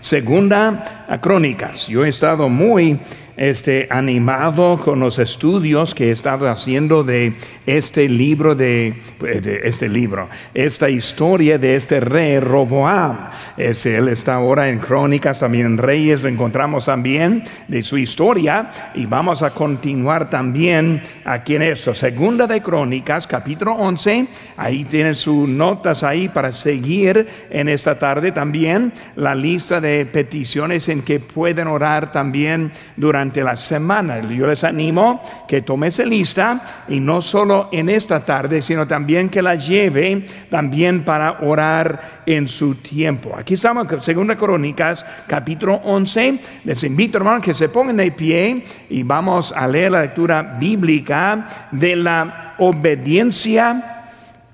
Segunda 0.00 0.97
Crónicas. 1.16 1.88
Yo 1.88 2.04
he 2.04 2.10
estado 2.10 2.50
muy 2.50 3.00
este, 3.38 3.86
animado 3.88 4.76
con 4.84 4.98
los 4.98 5.20
estudios 5.20 5.94
que 5.94 6.08
he 6.08 6.10
estado 6.10 6.50
haciendo 6.50 7.04
de 7.04 7.34
este 7.66 8.08
libro, 8.08 8.56
de, 8.56 9.00
este 9.62 9.88
libro, 9.88 10.28
esta 10.52 10.90
historia 10.90 11.56
de 11.56 11.76
este 11.76 12.00
rey 12.00 12.40
Roboam. 12.40 13.30
Es, 13.56 13.86
él 13.86 14.08
está 14.08 14.34
ahora 14.34 14.68
en 14.68 14.80
Crónicas, 14.80 15.38
también 15.38 15.66
en 15.66 15.78
Reyes, 15.78 16.24
lo 16.24 16.28
encontramos 16.28 16.86
también 16.86 17.44
de 17.68 17.82
su 17.84 17.96
historia 17.96 18.70
y 18.94 19.06
vamos 19.06 19.42
a 19.42 19.50
continuar 19.50 20.28
también 20.28 21.00
aquí 21.24 21.54
en 21.54 21.62
esto. 21.62 21.94
Segunda 21.94 22.48
de 22.48 22.60
Crónicas, 22.60 23.28
capítulo 23.28 23.72
11, 23.74 24.26
ahí 24.56 24.84
tienen 24.84 25.14
sus 25.14 25.48
notas 25.48 26.02
ahí 26.02 26.28
para 26.28 26.50
seguir 26.50 27.28
en 27.50 27.68
esta 27.68 27.96
tarde 27.96 28.32
también 28.32 28.92
la 29.14 29.36
lista 29.36 29.80
de 29.80 30.04
peticiones 30.06 30.88
en 30.88 30.97
que 31.02 31.20
pueden 31.20 31.68
orar 31.68 32.12
también 32.12 32.72
durante 32.96 33.42
la 33.42 33.56
semana. 33.56 34.20
Yo 34.20 34.46
les 34.46 34.64
animo 34.64 35.20
que 35.46 35.62
tome 35.62 35.88
esa 35.88 36.04
lista 36.04 36.84
y 36.88 37.00
no 37.00 37.20
solo 37.20 37.68
en 37.72 37.88
esta 37.88 38.24
tarde, 38.24 38.62
sino 38.62 38.86
también 38.86 39.28
que 39.28 39.42
la 39.42 39.54
lleve 39.54 40.24
también 40.50 41.04
para 41.04 41.40
orar 41.40 42.22
en 42.26 42.48
su 42.48 42.74
tiempo. 42.76 43.34
Aquí 43.36 43.54
estamos 43.54 43.90
en 43.90 44.02
Segunda 44.02 44.36
Crónicas, 44.36 45.04
capítulo 45.26 45.80
11. 45.84 46.38
Les 46.64 46.82
invito, 46.84 47.18
hermanos, 47.18 47.42
que 47.42 47.54
se 47.54 47.68
pongan 47.68 47.96
de 47.96 48.12
pie 48.12 48.64
y 48.90 49.02
vamos 49.02 49.52
a 49.52 49.66
leer 49.66 49.92
la 49.92 50.02
lectura 50.02 50.42
bíblica 50.58 51.68
de 51.72 51.96
la 51.96 52.54
obediencia, 52.58 54.04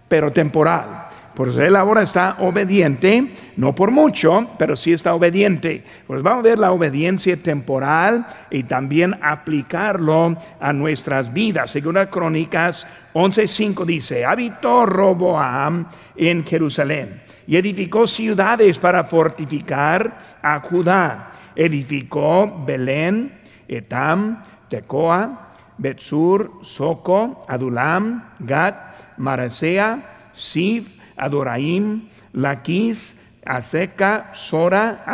pero 0.08 0.30
temporal. 0.30 1.03
Por 1.34 1.48
eso 1.48 1.62
él 1.62 1.74
ahora 1.74 2.02
está 2.02 2.36
obediente, 2.38 3.32
no 3.56 3.74
por 3.74 3.90
mucho, 3.90 4.50
pero 4.56 4.76
sí 4.76 4.92
está 4.92 5.14
obediente. 5.14 5.82
Pues 6.06 6.22
vamos 6.22 6.40
a 6.40 6.48
ver 6.48 6.58
la 6.60 6.70
obediencia 6.70 7.36
temporal 7.36 8.24
y 8.50 8.62
también 8.62 9.18
aplicarlo 9.20 10.36
a 10.60 10.72
nuestras 10.72 11.32
vidas. 11.32 11.72
Según 11.72 11.94
las 11.96 12.08
Crónicas 12.08 12.86
11:5 13.14 13.84
dice, 13.84 14.24
habitó 14.24 14.86
Roboam 14.86 15.86
en 16.14 16.44
Jerusalén 16.44 17.20
y 17.46 17.56
edificó 17.56 18.06
ciudades 18.06 18.78
para 18.78 19.02
fortificar 19.02 20.18
a 20.40 20.60
Judá. 20.60 21.32
Edificó 21.56 22.64
Belén, 22.64 23.32
Etam, 23.66 24.42
Tecoa, 24.68 25.50
Betsur, 25.78 26.60
Soco, 26.62 27.44
Adulam, 27.48 28.22
Gat, 28.40 29.18
Marasea, 29.18 30.30
Sif, 30.32 31.03
Adoraim, 31.16 32.08
Laquis, 32.32 33.16
Aseca, 33.44 34.30
Sora, 34.32 35.04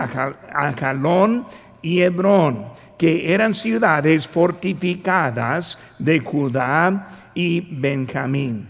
Ajalón 0.53 1.47
y 1.83 2.01
Hebrón, 2.01 2.67
que 2.97 3.33
eran 3.33 3.55
ciudades 3.55 4.29
fortificadas 4.29 5.79
de 5.99 6.21
Judá 6.21 7.31
y 7.35 7.61
Benjamín. 7.61 8.69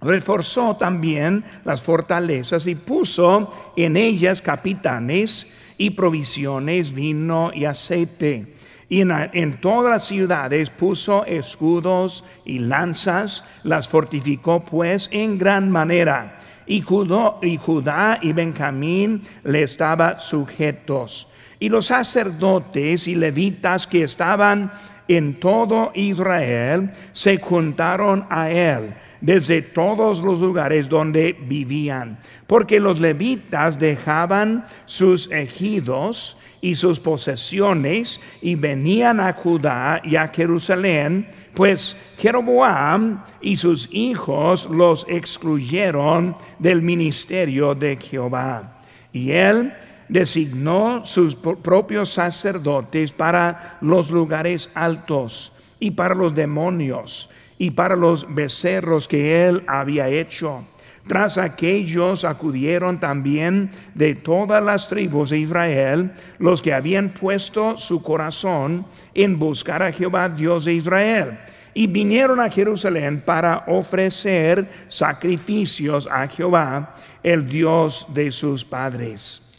Reforzó 0.00 0.76
también 0.76 1.44
las 1.64 1.82
fortalezas 1.82 2.66
y 2.66 2.74
puso 2.74 3.72
en 3.76 3.96
ellas 3.96 4.40
capitanes 4.40 5.46
y 5.76 5.90
provisiones, 5.90 6.92
vino 6.92 7.50
y 7.54 7.66
aceite. 7.66 8.54
Y 8.90 9.00
en, 9.00 9.10
en, 9.32 9.58
todas 9.60 9.90
las 9.90 10.04
ciudades 10.04 10.68
puso 10.68 11.24
escudos 11.24 12.22
y 12.44 12.58
lanzas, 12.58 13.44
las 13.62 13.88
fortificó 13.88 14.60
pues 14.60 15.08
en 15.10 15.38
gran 15.38 15.70
manera 15.70 16.36
y, 16.70 16.82
Judá 16.82 18.18
y 18.22 18.32
Benjamín 18.32 19.22
le 19.42 19.64
estaban 19.64 20.20
sujetos. 20.20 21.26
Y 21.60 21.68
los 21.68 21.86
sacerdotes 21.86 23.06
y 23.06 23.14
levitas 23.14 23.86
que 23.86 24.02
estaban 24.02 24.72
en 25.06 25.38
todo 25.38 25.92
Israel 25.94 26.90
se 27.12 27.38
juntaron 27.38 28.26
a 28.28 28.50
él 28.50 28.94
desde 29.20 29.62
todos 29.62 30.20
los 30.20 30.40
lugares 30.40 30.88
donde 30.88 31.36
vivían, 31.46 32.18
porque 32.46 32.80
los 32.80 32.98
levitas 32.98 33.78
dejaban 33.78 34.64
sus 34.86 35.30
ejidos 35.30 36.36
y 36.62 36.74
sus 36.74 36.98
posesiones 36.98 38.20
y 38.40 38.54
venían 38.54 39.20
a 39.20 39.32
Judá 39.32 40.00
y 40.04 40.16
a 40.16 40.28
Jerusalén, 40.28 41.26
pues 41.54 41.96
Jeroboam 42.18 43.22
y 43.40 43.56
sus 43.56 43.88
hijos 43.92 44.68
los 44.70 45.06
excluyeron 45.08 46.34
del 46.58 46.82
ministerio 46.82 47.74
de 47.74 47.96
Jehová. 47.96 48.78
Y 49.12 49.32
él 49.32 49.72
designó 50.10 51.04
sus 51.04 51.34
propios 51.34 52.12
sacerdotes 52.12 53.12
para 53.12 53.78
los 53.80 54.10
lugares 54.10 54.68
altos 54.74 55.52
y 55.78 55.92
para 55.92 56.14
los 56.14 56.34
demonios 56.34 57.30
y 57.58 57.70
para 57.70 57.96
los 57.96 58.26
becerros 58.34 59.08
que 59.08 59.46
él 59.46 59.62
había 59.66 60.08
hecho 60.08 60.64
tras 61.06 61.38
aquellos 61.38 62.24
acudieron 62.24 63.00
también 63.00 63.70
de 63.94 64.14
todas 64.14 64.62
las 64.62 64.88
tribus 64.88 65.30
de 65.30 65.38
Israel 65.38 66.12
los 66.38 66.62
que 66.62 66.72
habían 66.72 67.10
puesto 67.10 67.76
su 67.78 68.02
corazón 68.02 68.86
en 69.14 69.38
buscar 69.38 69.82
a 69.82 69.92
Jehová 69.92 70.28
Dios 70.28 70.64
de 70.64 70.74
Israel. 70.74 71.38
Y 71.72 71.86
vinieron 71.86 72.38
a 72.38 72.50
Jerusalén 72.50 73.22
para 73.24 73.64
ofrecer 73.66 74.68
sacrificios 74.88 76.08
a 76.10 76.28
Jehová, 76.28 76.94
el 77.22 77.48
Dios 77.48 78.06
de 78.14 78.30
sus 78.30 78.64
padres. 78.64 79.49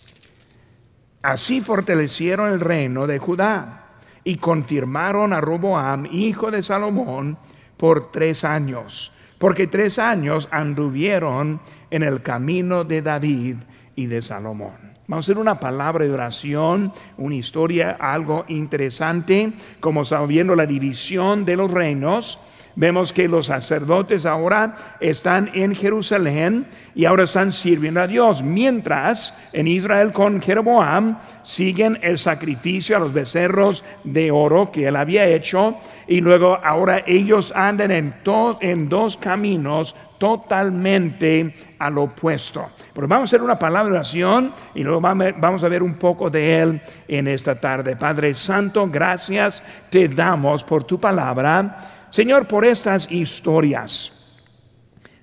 Así 1.21 1.61
fortalecieron 1.61 2.51
el 2.51 2.59
reino 2.59 3.07
de 3.07 3.19
Judá 3.19 3.85
y 4.23 4.37
confirmaron 4.37 5.33
a 5.33 5.41
Roboam, 5.41 6.07
hijo 6.11 6.51
de 6.51 6.61
Salomón, 6.61 7.37
por 7.77 8.11
tres 8.11 8.43
años 8.43 9.11
porque 9.41 9.65
tres 9.65 9.97
años 9.97 10.47
anduvieron 10.51 11.59
en 11.89 12.03
el 12.03 12.21
camino 12.21 12.83
de 12.83 13.01
David 13.01 13.55
y 13.95 14.05
de 14.05 14.21
Salomón. 14.21 14.93
Vamos 15.07 15.25
a 15.25 15.31
hacer 15.31 15.39
una 15.39 15.59
palabra 15.59 16.05
de 16.05 16.11
oración, 16.11 16.93
una 17.17 17.33
historia, 17.33 17.97
algo 17.99 18.45
interesante, 18.49 19.51
como 19.79 20.03
estamos 20.03 20.29
viendo 20.29 20.55
la 20.55 20.67
división 20.67 21.43
de 21.43 21.55
los 21.55 21.71
reinos 21.71 22.39
Vemos 22.75 23.11
que 23.11 23.27
los 23.27 23.47
sacerdotes 23.47 24.25
ahora 24.25 24.75
están 24.99 25.49
en 25.53 25.75
Jerusalén 25.75 26.65
y 26.95 27.05
ahora 27.05 27.23
están 27.23 27.51
sirviendo 27.51 28.01
a 28.01 28.07
Dios, 28.07 28.41
mientras 28.43 29.37
en 29.53 29.67
Israel 29.67 30.13
con 30.13 30.41
Jeroboam 30.41 31.17
siguen 31.43 31.99
el 32.01 32.17
sacrificio 32.17 32.95
a 32.95 32.99
los 32.99 33.13
becerros 33.13 33.83
de 34.03 34.31
oro 34.31 34.71
que 34.71 34.87
él 34.87 34.95
había 34.95 35.25
hecho 35.25 35.77
y 36.07 36.21
luego 36.21 36.57
ahora 36.63 37.03
ellos 37.05 37.53
andan 37.55 37.91
en, 37.91 38.15
en 38.61 38.89
dos 38.89 39.17
caminos 39.17 39.95
totalmente 40.17 41.51
al 41.79 41.97
opuesto. 41.97 42.69
Pero 42.93 43.07
vamos 43.07 43.27
a 43.27 43.29
hacer 43.29 43.41
una 43.41 43.57
palabra 43.57 43.85
de 43.85 43.97
oración 43.97 44.53
y 44.75 44.83
luego 44.83 45.01
vamos 45.01 45.63
a 45.63 45.67
ver 45.67 45.81
un 45.81 45.97
poco 45.97 46.29
de 46.29 46.61
él 46.61 46.81
en 47.07 47.27
esta 47.27 47.55
tarde. 47.55 47.95
Padre 47.95 48.35
Santo, 48.35 48.87
gracias 48.87 49.63
te 49.89 50.07
damos 50.07 50.63
por 50.63 50.83
tu 50.83 50.99
palabra. 50.99 52.00
Señor, 52.11 52.47
por 52.47 52.65
estas 52.65 53.09
historias, 53.09 54.13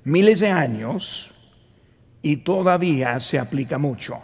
miles 0.05 0.41
de 0.41 0.49
años, 0.49 1.33
y 2.23 2.39
todavía 2.39 3.21
se 3.21 3.39
aplica 3.39 3.79
mucho. 3.79 4.21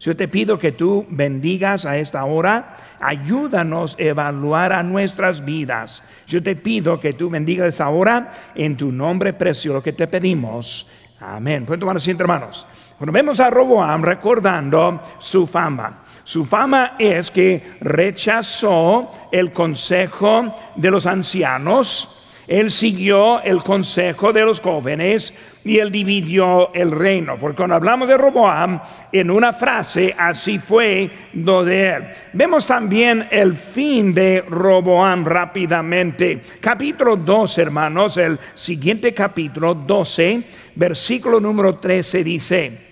Yo 0.00 0.14
te 0.14 0.28
pido 0.28 0.58
que 0.58 0.72
tú 0.72 1.04
bendigas 1.10 1.84
a 1.84 1.96
esta 1.98 2.24
hora, 2.24 2.76
ayúdanos 3.00 3.96
a 3.98 4.02
evaluar 4.02 4.72
a 4.72 4.82
nuestras 4.84 5.44
vidas. 5.44 6.04
Yo 6.28 6.40
te 6.40 6.54
pido 6.54 7.00
que 7.00 7.14
tú 7.14 7.28
bendigas 7.28 7.68
esta 7.68 7.88
hora 7.88 8.30
en 8.54 8.76
tu 8.76 8.92
nombre 8.92 9.32
precioso 9.32 9.82
que 9.82 9.92
te 9.92 10.06
pedimos. 10.06 10.86
Amén. 11.20 11.66
Pueden 11.66 11.80
tomar 11.80 11.96
asiento, 11.96 12.22
hermanos. 12.22 12.66
Cuando 12.96 13.12
vemos 13.12 13.40
a 13.40 13.50
Roboam 13.50 14.02
recordando 14.02 15.00
su 15.18 15.46
fama, 15.46 16.02
su 16.24 16.44
fama 16.44 16.94
es 16.98 17.30
que 17.30 17.78
rechazó 17.80 19.10
el 19.32 19.52
consejo 19.52 20.54
de 20.76 20.90
los 20.90 21.06
ancianos, 21.06 22.17
él 22.48 22.70
siguió 22.70 23.42
el 23.42 23.62
consejo 23.62 24.32
de 24.32 24.42
los 24.42 24.60
jóvenes 24.60 25.34
y 25.64 25.78
él 25.78 25.92
dividió 25.92 26.72
el 26.72 26.90
reino. 26.90 27.36
Porque 27.38 27.58
cuando 27.58 27.76
hablamos 27.76 28.08
de 28.08 28.16
Roboam, 28.16 28.80
en 29.12 29.30
una 29.30 29.52
frase, 29.52 30.14
así 30.16 30.58
fue 30.58 31.10
lo 31.34 31.62
de 31.62 31.90
él. 31.90 32.04
Vemos 32.32 32.66
también 32.66 33.28
el 33.30 33.54
fin 33.54 34.14
de 34.14 34.42
Roboam 34.48 35.26
rápidamente. 35.26 36.40
Capítulo 36.58 37.16
12, 37.16 37.60
hermanos, 37.60 38.16
el 38.16 38.38
siguiente 38.54 39.12
capítulo 39.12 39.74
12, 39.74 40.42
versículo 40.74 41.40
número 41.40 41.74
13 41.74 42.24
dice, 42.24 42.88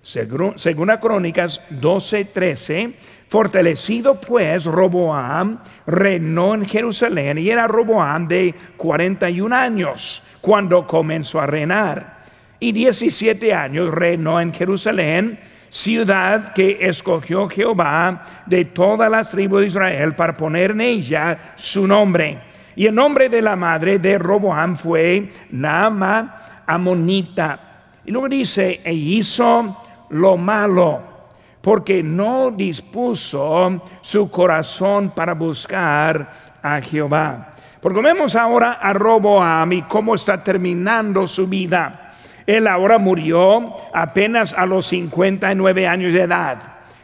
según 0.00 0.90
a 0.90 1.00
Crónicas 1.00 1.60
12, 1.68 2.26
13, 2.26 2.94
Fortalecido 3.28 4.18
pues 4.20 4.64
Roboam 4.64 5.58
reinó 5.86 6.54
en 6.54 6.64
Jerusalén 6.64 7.36
y 7.38 7.50
era 7.50 7.66
Roboam 7.66 8.26
de 8.26 8.54
41 8.76 9.54
años 9.54 10.22
cuando 10.40 10.86
comenzó 10.86 11.38
a 11.40 11.46
reinar. 11.46 12.18
Y 12.58 12.72
17 12.72 13.52
años 13.52 13.90
reinó 13.90 14.40
en 14.40 14.52
Jerusalén 14.52 15.38
ciudad 15.68 16.54
que 16.54 16.78
escogió 16.80 17.48
Jehová 17.48 18.44
de 18.46 18.64
todas 18.64 19.10
las 19.10 19.30
tribus 19.30 19.60
de 19.60 19.66
Israel 19.66 20.14
para 20.14 20.34
poner 20.34 20.70
en 20.70 20.80
ella 20.80 21.52
su 21.56 21.86
nombre. 21.86 22.38
Y 22.76 22.86
el 22.86 22.94
nombre 22.94 23.28
de 23.28 23.42
la 23.42 23.56
madre 23.56 23.98
de 23.98 24.18
Roboam 24.18 24.76
fue 24.76 25.28
Naama 25.50 26.62
Amonita. 26.66 27.60
Y 28.06 28.10
luego 28.10 28.28
dice, 28.28 28.80
e 28.82 28.94
hizo 28.94 29.76
lo 30.10 30.36
malo, 30.36 31.17
porque 31.60 32.02
no 32.02 32.50
dispuso 32.50 33.82
su 34.00 34.30
corazón 34.30 35.10
para 35.10 35.34
buscar 35.34 36.30
a 36.62 36.80
Jehová. 36.80 37.54
Porque 37.80 38.00
vemos 38.00 38.34
ahora 38.34 38.72
a 38.72 38.92
Roboam 38.92 39.72
y 39.72 39.82
cómo 39.82 40.14
está 40.14 40.42
terminando 40.42 41.26
su 41.26 41.46
vida. 41.46 42.12
Él 42.46 42.66
ahora 42.66 42.98
murió 42.98 43.76
apenas 43.92 44.52
a 44.52 44.66
los 44.66 44.86
59 44.86 45.86
años 45.86 46.12
de 46.12 46.22
edad. 46.22 46.58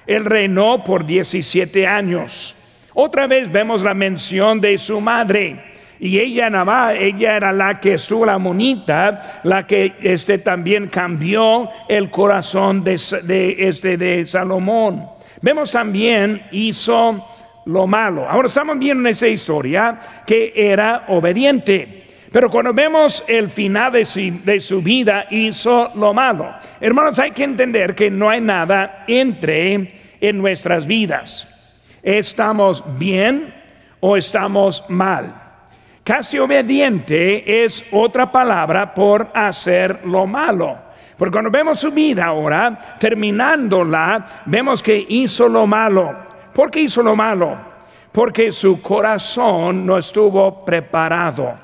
Él 0.06 0.24
reinó 0.24 0.82
por 0.82 1.06
17 1.06 1.86
años. 1.86 2.54
Otra 2.94 3.26
vez 3.26 3.50
vemos 3.50 3.82
la 3.82 3.94
mención 3.94 4.60
de 4.60 4.78
su 4.78 5.00
madre. 5.00 5.73
Y 6.00 6.19
ella 6.19 6.50
nada 6.50 6.94
ella 6.94 7.37
era 7.37 7.52
la 7.52 7.81
que 7.81 7.94
estuvo 7.94 8.26
la 8.26 8.38
monita, 8.38 9.41
la 9.44 9.67
que 9.67 9.94
este 10.02 10.38
también 10.38 10.88
cambió 10.88 11.69
el 11.88 12.11
corazón 12.11 12.82
de, 12.82 13.00
de, 13.23 13.56
este, 13.69 13.96
de 13.96 14.26
Salomón. 14.26 15.06
Vemos 15.41 15.73
también 15.73 16.43
hizo 16.52 17.25
lo 17.67 17.87
malo. 17.87 18.29
Ahora 18.29 18.49
estamos 18.49 18.79
viendo 18.79 19.08
esa 19.08 19.29
historia 19.29 19.99
que 20.26 20.52
era 20.55 21.05
obediente. 21.08 22.05
Pero 22.35 22.50
cuando 22.50 22.73
vemos 22.73 23.23
el 23.29 23.49
final 23.49 23.93
de 23.93 24.05
su, 24.61 24.82
vida, 24.82 25.26
hizo 25.31 25.93
lo 25.94 26.12
malo. 26.12 26.52
Hermanos, 26.81 27.19
hay 27.20 27.31
que 27.31 27.44
entender 27.44 27.94
que 27.94 28.11
no 28.11 28.29
hay 28.29 28.41
nada 28.41 29.05
entre 29.06 29.94
en 30.20 30.38
nuestras 30.38 30.85
vidas. 30.85 31.49
¿Estamos 32.02 32.82
bien 32.99 33.55
o 34.00 34.17
estamos 34.17 34.85
mal? 34.88 35.44
Casi 36.04 36.38
obediente 36.38 37.64
es 37.64 37.82
otra 37.90 38.30
palabra 38.30 38.92
por 38.92 39.30
hacer 39.32 40.00
lo 40.04 40.26
malo. 40.26 40.76
Porque 41.16 41.32
cuando 41.32 41.50
vemos 41.50 41.80
su 41.80 41.90
vida 41.90 42.26
ahora, 42.26 42.96
terminándola, 43.00 44.42
vemos 44.44 44.82
que 44.82 45.06
hizo 45.08 45.48
lo 45.48 45.66
malo. 45.66 46.14
¿Por 46.52 46.70
qué 46.70 46.80
hizo 46.82 47.02
lo 47.02 47.16
malo? 47.16 47.56
Porque 48.12 48.52
su 48.52 48.82
corazón 48.82 49.86
no 49.86 49.96
estuvo 49.96 50.62
preparado. 50.62 51.54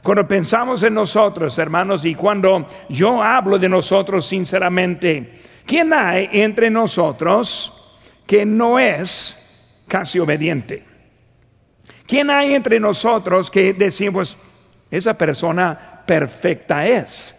Cuando 0.00 0.28
pensamos 0.28 0.80
en 0.84 0.94
nosotros, 0.94 1.58
hermanos, 1.58 2.04
y 2.04 2.14
cuando 2.14 2.66
yo 2.88 3.20
hablo 3.20 3.58
de 3.58 3.68
nosotros 3.68 4.24
sinceramente, 4.26 5.40
¿quién 5.66 5.92
hay 5.92 6.28
entre 6.32 6.70
nosotros 6.70 7.98
que 8.24 8.46
no 8.46 8.78
es 8.78 9.82
casi 9.88 10.20
obediente? 10.20 10.97
¿Quién 12.06 12.30
hay 12.30 12.54
entre 12.54 12.80
nosotros 12.80 13.50
que 13.50 13.74
decimos, 13.74 14.36
esa 14.90 15.14
persona 15.14 16.02
perfecta 16.06 16.86
es? 16.86 17.34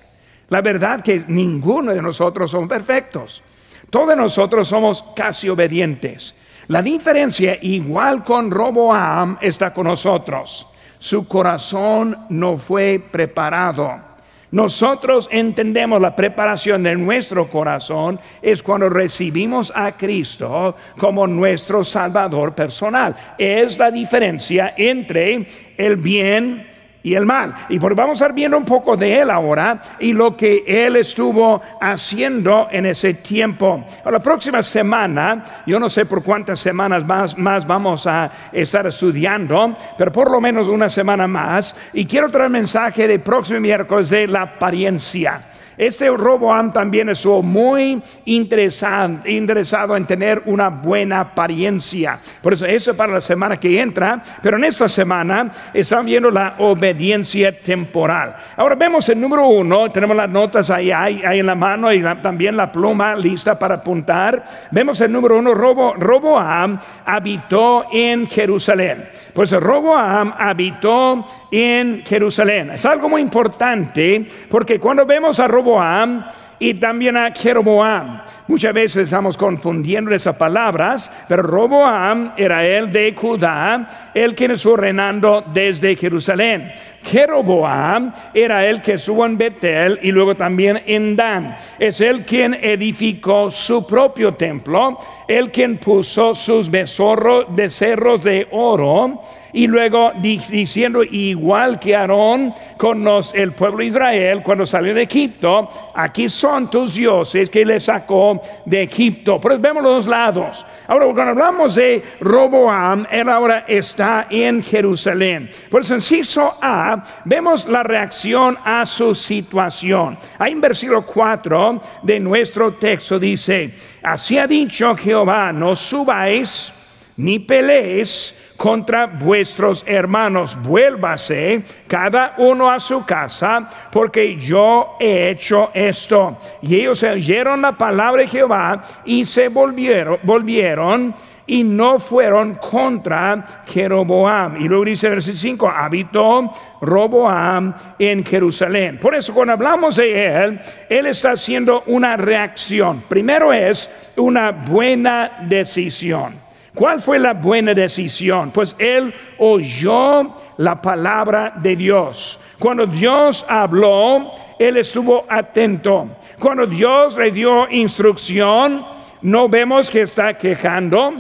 La 0.50 0.62
verdad 0.62 1.02
que 1.02 1.24
ninguno 1.28 1.92
de 1.94 2.02
nosotros 2.02 2.52
son 2.52 2.68
perfectos. 2.68 3.44
Todos 3.90 4.16
nosotros 4.16 4.68
somos 4.68 5.04
casi 5.16 5.50
obedientes. 5.50 6.36
La 6.68 6.82
diferencia, 6.82 7.58
igual 7.64 8.24
con 8.24 8.52
Roboam, 8.52 9.38
está 9.42 9.74
con 9.74 9.88
nosotros. 9.88 10.68
Su 11.00 11.28
corazón 11.28 12.28
no 12.30 12.58
fue 12.58 13.04
preparado. 13.12 14.09
Nosotros 14.52 15.30
entendemos 15.32 16.02
la 16.02 16.16
preparación 16.16 16.82
de 16.84 16.96
nuestro 16.96 17.48
corazón 17.48 18.20
es 18.42 18.64
cuando 18.64 18.90
recibimos 18.90 19.72
a 19.76 19.92
Cristo 19.92 20.76
como 20.98 21.28
nuestro 21.28 21.84
Salvador 21.84 22.56
personal. 22.56 23.16
Es 23.38 23.78
la 23.78 23.92
diferencia 23.92 24.74
entre 24.76 25.46
el 25.78 25.98
bien 25.98 26.69
y 27.04 27.14
el 27.14 27.26
mal. 27.26 27.54
Y 27.70 27.80
pues 27.80 27.96
vamos 27.96 28.22
a 28.22 28.26
estar 28.26 28.34
viendo 28.34 28.58
un 28.58 28.66
poco 28.66 28.98
de 28.98 29.20
él 29.20 29.30
ahora 29.30 29.82
y 30.00 30.14
lo 30.14 30.36
que 30.36 30.64
él 30.66 30.98
estuvo 30.98 31.62
haciendo 31.80 32.68
en 32.72 32.86
ese 32.86 33.16
tiempo. 33.16 33.86
la 34.06 34.20
próxima 34.20 34.62
semana, 34.64 35.62
yo 35.66 35.80
no 35.80 35.90
sé 35.90 36.06
por 36.06 36.24
cuántas 36.24 36.60
semanas 36.60 37.06
más, 37.06 37.38
más 37.38 37.66
vamos 37.66 38.06
a 38.08 38.32
estar 38.52 38.88
estudiando, 38.88 39.76
pero 39.98 40.12
por 40.12 40.32
lo 40.32 40.42
menos 40.42 40.68
una 40.68 40.90
semana 40.90 41.28
más. 41.28 41.76
Y 41.94 42.06
quiero 42.06 42.30
traer 42.30 42.50
mensaje 42.50 43.08
de 43.08 43.20
próximo 43.20 43.60
miércoles 43.60 44.10
de 44.10 44.28
la 44.28 44.42
apariencia. 44.42 45.42
Este 45.80 46.10
Roboam 46.10 46.74
también 46.74 47.08
estuvo 47.08 47.42
muy 47.42 48.04
interesado, 48.26 49.26
interesado 49.26 49.96
en 49.96 50.06
tener 50.06 50.42
una 50.46 50.68
buena 50.68 51.22
apariencia. 51.22 52.20
Por 52.42 52.52
eso, 52.52 52.66
eso 52.66 52.98
para 52.98 53.14
la 53.14 53.22
semana 53.22 53.56
que 53.56 53.80
entra. 53.80 54.22
Pero 54.42 54.58
en 54.58 54.66
esta 54.66 54.90
semana 54.90 55.50
están 55.74 56.06
viendo 56.06 56.30
la 56.32 56.56
obediencia 56.58 57.58
temporal. 57.58 58.36
Ahora 58.58 58.76
vemos 58.76 59.08
el 59.08 59.22
número 59.22 59.48
uno. 59.48 59.90
Tenemos 59.90 60.18
las 60.18 60.30
notas 60.30 60.70
ahí, 60.70 60.92
ahí, 60.92 61.22
en 61.40 61.46
la 61.46 61.56
mano 61.56 61.94
y 61.94 62.04
también 62.22 62.58
la 62.58 62.70
pluma 62.70 63.16
lista 63.16 63.58
para 63.58 63.76
apuntar. 63.76 64.44
Vemos 64.72 65.00
el 65.00 65.10
número 65.10 65.40
uno. 65.40 65.54
Robo, 65.54 65.94
Roboam 65.94 66.78
habitó 67.06 67.86
en 67.90 68.28
Jerusalén. 68.28 69.08
Pues 69.34 69.52
Roboam 69.52 70.34
habitó 70.38 71.26
en 71.50 72.04
Jerusalén. 72.04 72.72
Es 72.72 72.86
algo 72.86 73.08
muy 73.08 73.22
importante 73.22 74.28
porque 74.50 74.78
cuando 74.78 75.06
vemos 75.06 75.40
a 75.40 75.48
Roboam 75.48 75.69
Roboam 75.70 76.26
y 76.60 76.74
también 76.76 77.18
a 77.18 77.32
Jeroboam. 77.32 78.22
Muchas 78.48 78.74
veces 78.74 79.04
estamos 79.04 79.38
confundiendo 79.38 80.14
esas 80.14 80.36
palabras, 80.36 81.12
pero 81.28 81.44
Roboam 81.44 82.34
era 82.36 82.66
el 82.66 82.92
de 82.92 83.14
Judá, 83.14 84.12
el 84.14 84.36
quien 84.36 84.52
estuvo 84.52 84.76
reinando 84.76 85.44
desde 85.54 85.96
Jerusalén. 85.96 86.72
Jeroboam 87.04 88.12
era 88.34 88.66
el 88.66 88.82
que 88.82 88.94
estuvo 88.94 89.26
en 89.26 89.38
Betel 89.38 90.00
y 90.02 90.12
luego 90.12 90.36
también 90.36 90.82
en 90.86 91.16
Dan. 91.16 91.56
Es 91.78 92.02
el 92.02 92.26
quien 92.26 92.56
edificó 92.56 93.50
su 93.50 93.86
propio 93.86 94.34
templo, 94.34 95.00
el 95.28 95.52
quien 95.52 95.78
puso 95.78 96.36
sus 96.36 96.70
becerros 96.70 98.24
de 98.24 98.48
oro 98.52 99.22
y 99.54 99.68
luego 99.68 100.12
diciendo 100.20 101.04
igual 101.04 101.80
que 101.80 101.96
Aarón 101.96 102.54
con 102.78 103.08
el 103.34 103.52
pueblo 103.54 103.80
de 103.80 103.86
Israel 103.86 104.42
cuando 104.44 104.66
salió 104.66 104.94
de 104.94 105.04
Egipto, 105.04 105.70
aquí 105.94 106.28
son 106.30 106.49
tus 106.70 106.96
dioses 106.96 107.50
que 107.50 107.64
le 107.64 107.80
sacó 107.80 108.42
de 108.66 108.84
Egipto. 108.84 109.40
Pero 109.42 109.60
vemos 109.60 109.84
los 109.84 110.06
dos 110.06 110.08
lados. 110.08 110.66
Ahora 110.88 111.06
cuando 111.06 111.32
hablamos 111.32 111.76
de 111.76 112.04
Roboam, 112.20 113.06
él 113.12 113.30
ahora 113.30 113.66
está 113.68 114.28
en 114.30 114.64
Jerusalén. 114.64 115.50
Por 115.70 115.82
eso 115.82 115.96
inciso 115.96 116.56
A, 116.62 117.04
vemos 117.26 117.68
la 117.68 117.84
reacción 117.84 118.58
a 118.64 118.86
su 118.86 119.14
situación. 119.14 120.18
Ahí 120.38 120.54
en 120.54 120.62
versículo 120.62 121.06
4 121.06 121.82
de 122.04 122.20
nuestro 122.20 122.74
texto 122.74 123.20
dice, 123.20 123.74
así 124.04 124.38
ha 124.38 124.48
dicho 124.48 124.96
Jehová, 124.96 125.52
no 125.54 125.76
subáis 125.76 126.74
ni 127.18 127.40
peleéis 127.40 128.34
contra 128.60 129.08
vuestros 129.08 129.86
hermanos. 129.88 130.58
Vuélvase 130.62 131.64
cada 131.88 132.36
uno 132.40 132.70
a 132.70 132.78
su 132.78 133.06
casa, 133.06 133.70
porque 133.90 134.36
yo 134.36 134.98
he 135.00 135.30
hecho 135.30 135.72
esto. 135.74 136.38
Y 136.62 136.76
ellos 136.76 137.02
oyeron 137.02 137.62
la 137.62 137.72
palabra 137.72 138.22
de 138.22 138.28
Jehová 138.28 138.82
y 139.06 139.24
se 139.24 139.48
volvieron, 139.48 140.20
volvieron 140.24 141.16
y 141.48 141.64
no 141.64 142.00
fueron 142.00 142.56
contra 142.56 143.64
Jeroboam. 143.66 144.58
Y 144.58 144.68
luego 144.68 144.84
dice 144.84 145.08
versículo 145.08 145.40
5, 145.40 145.70
habitó 145.70 146.52
Roboam 146.82 147.74
en 147.98 148.26
Jerusalén. 148.26 149.00
Por 149.02 149.16
eso 149.16 149.34
cuando 149.34 149.54
hablamos 149.54 149.96
de 149.96 150.26
él, 150.26 150.60
él 150.90 151.06
está 151.06 151.32
haciendo 151.32 151.84
una 151.88 152.18
reacción. 152.18 153.04
Primero 153.08 153.54
es 153.54 153.90
una 154.18 154.52
buena 154.52 155.46
decisión. 155.48 156.49
¿Cuál 156.76 157.02
fue 157.02 157.20
la 157.20 157.34
buena 157.34 157.74
decisión? 157.74 158.52
Pues 158.52 158.76
él 158.78 159.14
oyó 159.38 160.36
la 160.58 160.82
palabra 160.82 161.54
de 161.56 161.76
Dios. 161.76 162.40
Cuando 162.60 162.86
Dios 162.86 163.46
habló, 163.48 164.32
él 164.60 164.78
estuvo 164.78 165.26
atento. 165.30 166.08
Cuando 166.40 166.68
Dios 166.68 167.18
le 167.18 167.32
dio 167.32 167.70
instrucción, 167.70 168.86
no 169.22 169.50
vemos 169.50 169.90
que 169.90 170.02
está 170.02 170.34
quejando, 170.34 171.14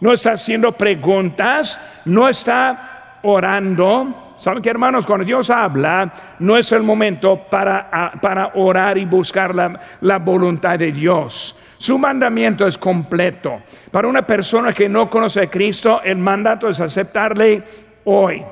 no 0.00 0.12
está 0.12 0.32
haciendo 0.32 0.72
preguntas, 0.72 1.78
no 2.04 2.28
está 2.28 3.18
orando. 3.22 4.34
¿Saben 4.38 4.62
qué, 4.62 4.70
hermanos? 4.70 5.06
Cuando 5.06 5.24
Dios 5.24 5.50
habla, 5.50 6.12
no 6.38 6.56
es 6.56 6.70
el 6.72 6.82
momento 6.82 7.36
para, 7.50 8.12
para 8.20 8.52
orar 8.54 8.98
y 8.98 9.04
buscar 9.04 9.54
la, 9.54 9.80
la 10.00 10.18
voluntad 10.18 10.78
de 10.78 10.92
Dios. 10.92 11.56
Su 11.84 11.98
mandamiento 11.98 12.66
es 12.66 12.78
completo. 12.78 13.60
Para 13.90 14.08
una 14.08 14.26
persona 14.26 14.72
que 14.72 14.88
no 14.88 15.10
conoce 15.10 15.42
a 15.42 15.50
Cristo, 15.50 16.00
el 16.02 16.16
mandato 16.16 16.66
es 16.66 16.80
aceptarle 16.80 17.62
hoy. 18.04 18.42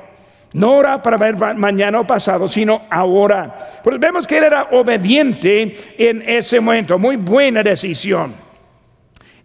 No 0.53 0.73
ora 0.73 1.01
para 1.01 1.17
ver 1.17 1.35
mañana 1.57 2.01
o 2.01 2.05
pasado, 2.05 2.47
sino 2.47 2.83
ahora. 2.91 3.79
Pues 3.83 3.99
vemos 3.99 4.27
que 4.27 4.37
él 4.37 4.43
era 4.43 4.67
obediente 4.73 5.75
en 5.97 6.21
ese 6.29 6.59
momento. 6.59 6.99
Muy 6.99 7.15
buena 7.15 7.63
decisión. 7.63 8.35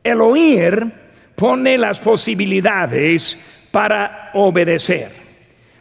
El 0.05 0.21
oír 0.21 0.93
pone 1.35 1.79
las 1.79 1.99
posibilidades 1.99 3.39
para 3.71 4.33
obedecer. 4.35 5.11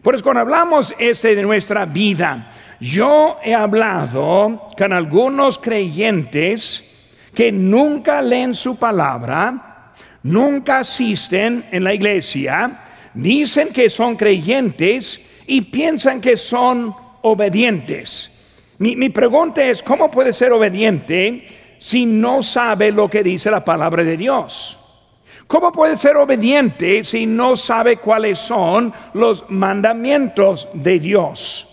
Por 0.02 0.16
eso 0.16 0.24
cuando 0.24 0.44
hablamos 0.44 0.96
este 0.98 1.36
de 1.36 1.44
nuestra 1.44 1.84
vida, 1.84 2.52
yo 2.80 3.38
he 3.44 3.54
hablado 3.54 4.70
con 4.78 4.94
algunos 4.94 5.60
creyentes 5.60 6.86
que 7.38 7.52
nunca 7.52 8.20
leen 8.20 8.56
su 8.56 8.78
palabra, 8.78 9.94
nunca 10.24 10.80
asisten 10.80 11.66
en 11.70 11.84
la 11.84 11.94
iglesia, 11.94 12.80
dicen 13.14 13.68
que 13.68 13.92
son 13.92 14.16
creyentes 14.16 15.22
y 15.46 15.62
piensan 15.62 16.20
que 16.20 16.36
son 16.36 16.96
obedientes. 17.22 18.32
Mi, 18.80 19.10
pregunta 19.10 19.64
es, 19.64 19.84
¿cómo 19.84 20.10
puede 20.10 20.34
ser 20.34 20.52
obediente 20.52 21.46
si 21.78 22.08
no 22.08 22.42
sabe 22.42 22.92
lo 22.92 23.08
que 23.08 23.22
dice 23.22 23.52
la 23.52 23.64
palabra 23.64 24.04
de 24.04 24.18
Dios? 24.18 24.76
¿Cómo 25.46 25.72
puede 25.72 25.96
ser 25.96 26.18
obediente 26.18 27.04
si 27.04 27.28
no 27.28 27.56
sabe 27.56 27.98
cuáles 27.98 28.40
son 28.40 28.92
los 29.14 29.46
mandamientos 29.48 30.68
de 30.74 31.00
Dios? 31.00 31.67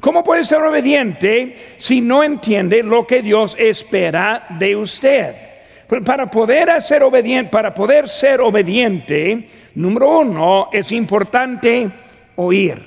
¿Cómo 0.00 0.24
puede 0.24 0.44
ser 0.44 0.62
obediente 0.62 1.74
si 1.76 2.00
no 2.00 2.24
entiende 2.24 2.82
lo 2.82 3.06
que 3.06 3.20
Dios 3.20 3.54
espera 3.58 4.46
de 4.58 4.74
usted? 4.74 5.34
Para 6.04 6.26
poder 6.26 6.80
ser 6.80 7.02
obediente, 7.02 7.50
para 7.50 7.74
poder 7.74 8.08
ser 8.08 8.40
obediente, 8.40 9.46
número 9.74 10.20
uno, 10.20 10.68
es 10.72 10.92
importante 10.92 11.90
oír, 12.36 12.82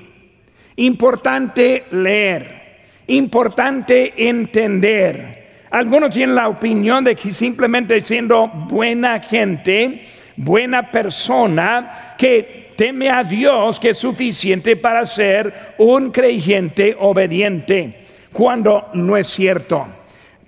importante 0.78 1.84
leer, 1.92 2.78
importante 3.08 4.14
entender. 4.30 5.44
Algunos 5.70 6.12
tienen 6.12 6.36
la 6.36 6.48
opinión 6.48 7.04
de 7.04 7.16
que 7.16 7.34
simplemente 7.34 8.00
siendo 8.02 8.48
buena 8.48 9.20
gente, 9.20 10.08
buena 10.38 10.90
persona, 10.90 12.16
que 12.18 12.63
teme 12.76 13.10
a 13.10 13.24
Dios, 13.24 13.80
que 13.80 13.90
es 13.90 13.98
suficiente 13.98 14.76
para 14.76 15.06
ser 15.06 15.74
un 15.78 16.12
creyente 16.12 16.96
obediente, 17.00 17.94
cuando 18.32 18.90
no 18.94 19.18
es 19.18 19.28
cierto. 19.28 19.88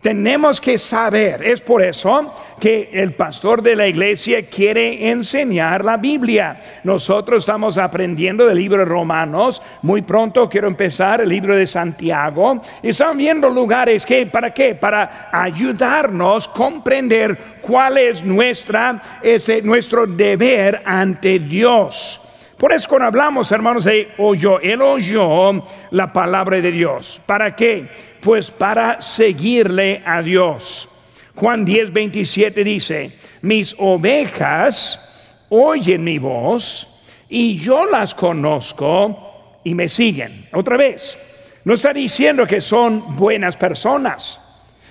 Tenemos 0.06 0.62
que 0.62 0.78
saber, 0.78 1.42
es 1.42 1.62
por 1.62 1.82
eso 1.82 2.32
que 2.60 2.92
el 2.94 3.14
pastor 3.14 3.64
de 3.64 3.76
la 3.76 3.88
iglesia 3.88 4.46
quiere 4.46 5.10
enseñar 5.10 5.84
la 5.84 5.98
Biblia. 5.98 6.62
Nosotros 6.84 7.40
estamos 7.40 7.80
aprendiendo 7.80 8.46
del 8.46 8.60
libro 8.60 8.78
de 8.78 8.86
Romanos, 8.86 9.64
muy 9.82 10.04
pronto 10.04 10.48
quiero 10.48 10.68
empezar 10.68 11.22
el 11.22 11.30
libro 11.30 11.56
de 11.56 11.66
Santiago. 11.66 12.62
Y 12.84 12.90
estamos 12.90 13.18
viendo 13.18 13.50
lugares 13.50 14.06
que, 14.06 14.28
¿para 14.28 14.54
qué? 14.54 14.76
Para 14.76 15.30
ayudarnos 15.32 16.50
a 16.50 16.54
comprender 16.54 17.36
cuál 17.60 17.98
es 17.98 18.24
nuestra, 18.24 19.02
ese, 19.24 19.64
nuestro 19.64 20.06
deber 20.06 20.84
ante 20.86 21.40
Dios. 21.40 22.22
Por 22.58 22.72
eso 22.72 22.88
cuando 22.88 23.08
hablamos, 23.08 23.52
hermanos, 23.52 23.84
de 23.84 24.14
oyó, 24.18 24.60
él 24.62 24.82
oyó 24.82 25.64
la 25.92 26.14
palabra 26.14 26.62
de 26.62 26.72
Dios. 26.72 27.22
¿Para 27.26 27.56
qué? 27.56 27.90
Pues 28.22 28.50
para 28.50 29.02
seguirle 29.02 30.02
a 30.06 30.22
Dios. 30.22 30.88
Juan 31.36 31.66
10, 31.66 31.92
27 31.92 32.64
dice, 32.64 33.12
mis 33.42 33.76
ovejas 33.78 35.46
oyen 35.50 36.04
mi 36.04 36.18
voz 36.18 36.88
y 37.28 37.58
yo 37.58 37.86
las 37.86 38.16
conozco 38.16 39.60
y 39.66 39.74
me 39.74 39.90
siguen. 39.90 40.48
Otra 40.54 40.78
vez, 40.78 41.18
no 41.66 41.74
está 41.74 41.92
diciendo 41.92 42.48
que 42.48 42.62
son 42.62 43.18
buenas 43.18 43.58
personas, 43.58 44.40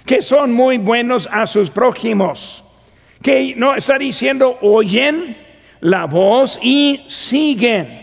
que 0.05 0.21
son 0.21 0.53
muy 0.53 0.77
buenos 0.77 1.27
a 1.33 1.47
sus 1.47 1.71
prójimos, 1.71 2.63
que 3.23 3.55
no 3.57 3.75
está 3.75 3.97
diciendo 3.97 4.59
oyen 4.61 5.44
la 5.85 6.07
voz 6.07 6.59
y 6.63 7.05
siguen. 7.09 8.03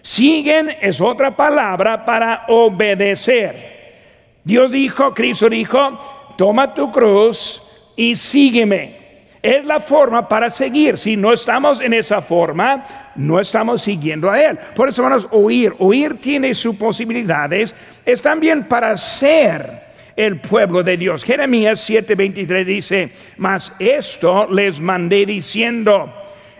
Siguen 0.00 0.74
es 0.80 0.98
otra 0.98 1.36
palabra 1.36 2.02
para 2.02 2.44
obedecer. 2.48 3.76
Dios 4.44 4.70
dijo, 4.70 5.12
Cristo 5.12 5.50
dijo, 5.50 6.34
toma 6.38 6.72
tu 6.72 6.90
cruz 6.90 7.62
y 7.96 8.16
sígueme. 8.16 8.96
Es 9.42 9.62
la 9.66 9.78
forma 9.78 10.26
para 10.26 10.48
seguir. 10.48 10.96
Si 10.96 11.16
no 11.16 11.34
estamos 11.34 11.82
en 11.82 11.92
esa 11.92 12.22
forma, 12.22 13.12
no 13.14 13.38
estamos 13.38 13.82
siguiendo 13.82 14.30
a 14.30 14.40
Él. 14.40 14.58
Por 14.74 14.88
eso 14.88 15.06
a 15.06 15.16
oír. 15.30 15.74
Oír 15.80 16.18
tiene 16.20 16.54
sus 16.54 16.76
posibilidades. 16.76 17.74
Es 18.06 18.22
también 18.22 18.64
para 18.64 18.96
ser 18.96 19.82
el 20.16 20.40
pueblo 20.40 20.82
de 20.82 20.96
Dios. 20.96 21.24
Jeremías 21.24 21.88
7:23 21.88 22.64
dice, 22.64 23.12
mas 23.36 23.70
esto 23.78 24.48
les 24.50 24.80
mandé 24.80 25.26
diciendo, 25.26 26.10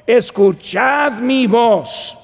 escuchad 0.09 1.21
mi 1.21 1.47
voz 1.47 2.19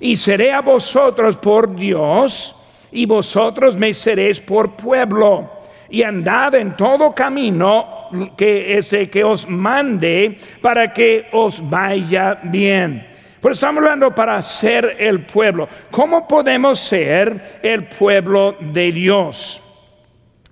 y 0.00 0.16
seré 0.16 0.52
a 0.52 0.60
vosotros 0.60 1.36
por 1.36 1.72
Dios 1.72 2.54
y 2.90 3.06
vosotros 3.06 3.76
me 3.76 3.94
seréis 3.94 4.40
por 4.40 4.72
pueblo 4.72 5.48
y 5.88 6.02
andad 6.02 6.56
en 6.56 6.76
todo 6.76 7.14
camino 7.14 8.08
que 8.36 8.76
ese 8.76 9.08
que 9.08 9.22
os 9.22 9.48
mande 9.48 10.36
para 10.60 10.92
que 10.92 11.26
os 11.32 11.62
vaya 11.70 12.40
bien. 12.42 13.06
Pues 13.40 13.58
estamos 13.58 13.84
hablando 13.84 14.12
para 14.12 14.42
ser 14.42 14.96
el 14.98 15.24
pueblo. 15.24 15.68
¿Cómo 15.92 16.26
podemos 16.26 16.80
ser 16.80 17.60
el 17.62 17.84
pueblo 17.84 18.56
de 18.58 18.90
Dios? 18.90 19.62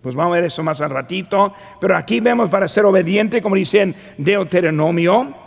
Pues 0.00 0.14
vamos 0.14 0.34
a 0.34 0.36
ver 0.36 0.44
eso 0.44 0.62
más 0.62 0.80
al 0.80 0.90
ratito. 0.90 1.52
Pero 1.80 1.96
aquí 1.96 2.20
vemos 2.20 2.48
para 2.48 2.68
ser 2.68 2.84
obediente, 2.84 3.42
como 3.42 3.56
dicen 3.56 3.92
Deuteronomio 4.18 5.45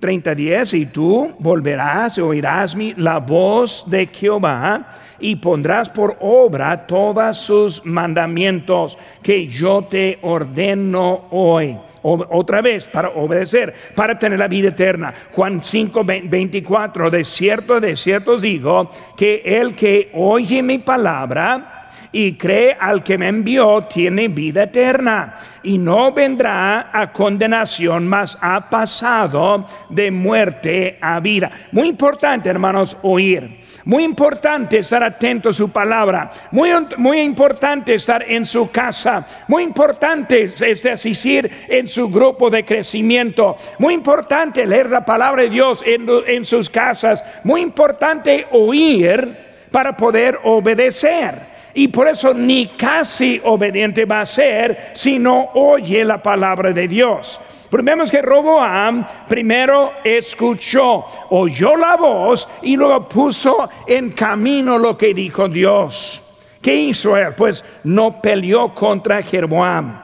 30:10, 0.00 0.74
y 0.74 0.86
tú 0.86 1.34
volverás 1.38 2.18
y 2.18 2.20
oirás 2.20 2.74
mi, 2.76 2.94
la 2.94 3.18
voz 3.18 3.84
de 3.86 4.06
Jehová 4.06 4.86
y 5.18 5.36
pondrás 5.36 5.88
por 5.88 6.16
obra 6.20 6.86
todos 6.86 7.36
sus 7.36 7.84
mandamientos 7.84 8.96
que 9.22 9.46
yo 9.46 9.84
te 9.84 10.18
ordeno 10.22 11.26
hoy. 11.30 11.76
otra 12.00 12.62
vez, 12.62 12.86
para 12.86 13.10
obedecer, 13.10 13.74
para 13.94 14.18
tener 14.18 14.38
la 14.38 14.46
vida 14.46 14.68
eterna. 14.68 15.12
Juan 15.32 15.62
5, 15.62 16.04
24, 16.04 17.10
de 17.10 17.24
cierto, 17.24 17.80
de 17.80 17.96
cierto 17.96 18.38
digo 18.38 18.88
que 19.16 19.42
el 19.44 19.74
que 19.74 20.10
oye 20.14 20.62
mi 20.62 20.78
palabra, 20.78 21.77
y 22.12 22.34
cree 22.34 22.76
al 22.78 23.02
que 23.02 23.18
me 23.18 23.28
envió 23.28 23.82
tiene 23.82 24.28
vida 24.28 24.64
eterna 24.64 25.34
y 25.62 25.76
no 25.78 26.12
vendrá 26.12 26.90
a 26.92 27.12
condenación, 27.12 28.06
mas 28.06 28.38
ha 28.40 28.70
pasado 28.70 29.66
de 29.90 30.10
muerte 30.10 30.98
a 31.00 31.20
vida. 31.20 31.50
Muy 31.72 31.88
importante, 31.88 32.48
hermanos, 32.48 32.96
oír. 33.02 33.58
Muy 33.84 34.04
importante 34.04 34.78
estar 34.78 35.02
atento 35.02 35.50
a 35.50 35.52
su 35.52 35.70
palabra. 35.70 36.30
Muy, 36.50 37.20
importante 37.20 37.94
estar 37.94 38.22
en 38.22 38.46
su 38.46 38.70
casa. 38.70 39.26
Muy 39.48 39.62
importante 39.62 40.44
es 40.44 40.86
asistir 40.86 41.50
en 41.68 41.88
su 41.88 42.08
grupo 42.08 42.50
de 42.50 42.64
crecimiento. 42.64 43.56
Muy 43.78 43.94
importante 43.94 44.66
leer 44.66 44.90
la 44.90 45.04
palabra 45.04 45.42
de 45.42 45.50
Dios 45.50 45.82
en, 45.86 46.06
en 46.26 46.44
sus 46.44 46.70
casas. 46.70 47.24
Muy 47.44 47.62
importante 47.62 48.46
oír 48.52 49.36
para 49.70 49.92
poder 49.92 50.38
obedecer. 50.44 51.57
Y 51.78 51.86
por 51.86 52.08
eso 52.08 52.34
ni 52.34 52.66
casi 52.66 53.40
obediente 53.44 54.04
va 54.04 54.22
a 54.22 54.26
ser 54.26 54.90
si 54.94 55.16
no 55.16 55.50
oye 55.54 56.04
la 56.04 56.20
palabra 56.20 56.72
de 56.72 56.88
Dios. 56.88 57.40
Pero 57.70 57.84
vemos 57.84 58.10
que 58.10 58.20
Roboam 58.20 59.06
primero 59.28 59.92
escuchó, 60.02 61.04
oyó 61.30 61.76
la 61.76 61.94
voz 61.94 62.48
y 62.62 62.76
luego 62.76 63.08
puso 63.08 63.70
en 63.86 64.10
camino 64.10 64.76
lo 64.76 64.98
que 64.98 65.14
dijo 65.14 65.48
Dios. 65.48 66.20
¿Qué 66.60 66.74
hizo 66.74 67.16
él? 67.16 67.34
Pues 67.36 67.64
no 67.84 68.20
peleó 68.20 68.74
contra 68.74 69.22
Jeroboam, 69.22 70.02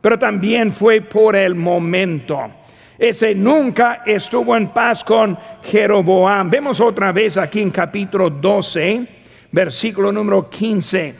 pero 0.00 0.18
también 0.18 0.72
fue 0.72 1.02
por 1.02 1.36
el 1.36 1.54
momento. 1.54 2.40
Ese 2.98 3.34
nunca 3.34 4.02
estuvo 4.06 4.56
en 4.56 4.68
paz 4.68 5.04
con 5.04 5.36
Jeroboam. 5.62 6.48
Vemos 6.48 6.80
otra 6.80 7.12
vez 7.12 7.36
aquí 7.36 7.60
en 7.60 7.70
capítulo 7.70 8.30
12 8.30 9.20
versículo 9.52 10.10
número 10.10 10.48
15. 10.48 11.14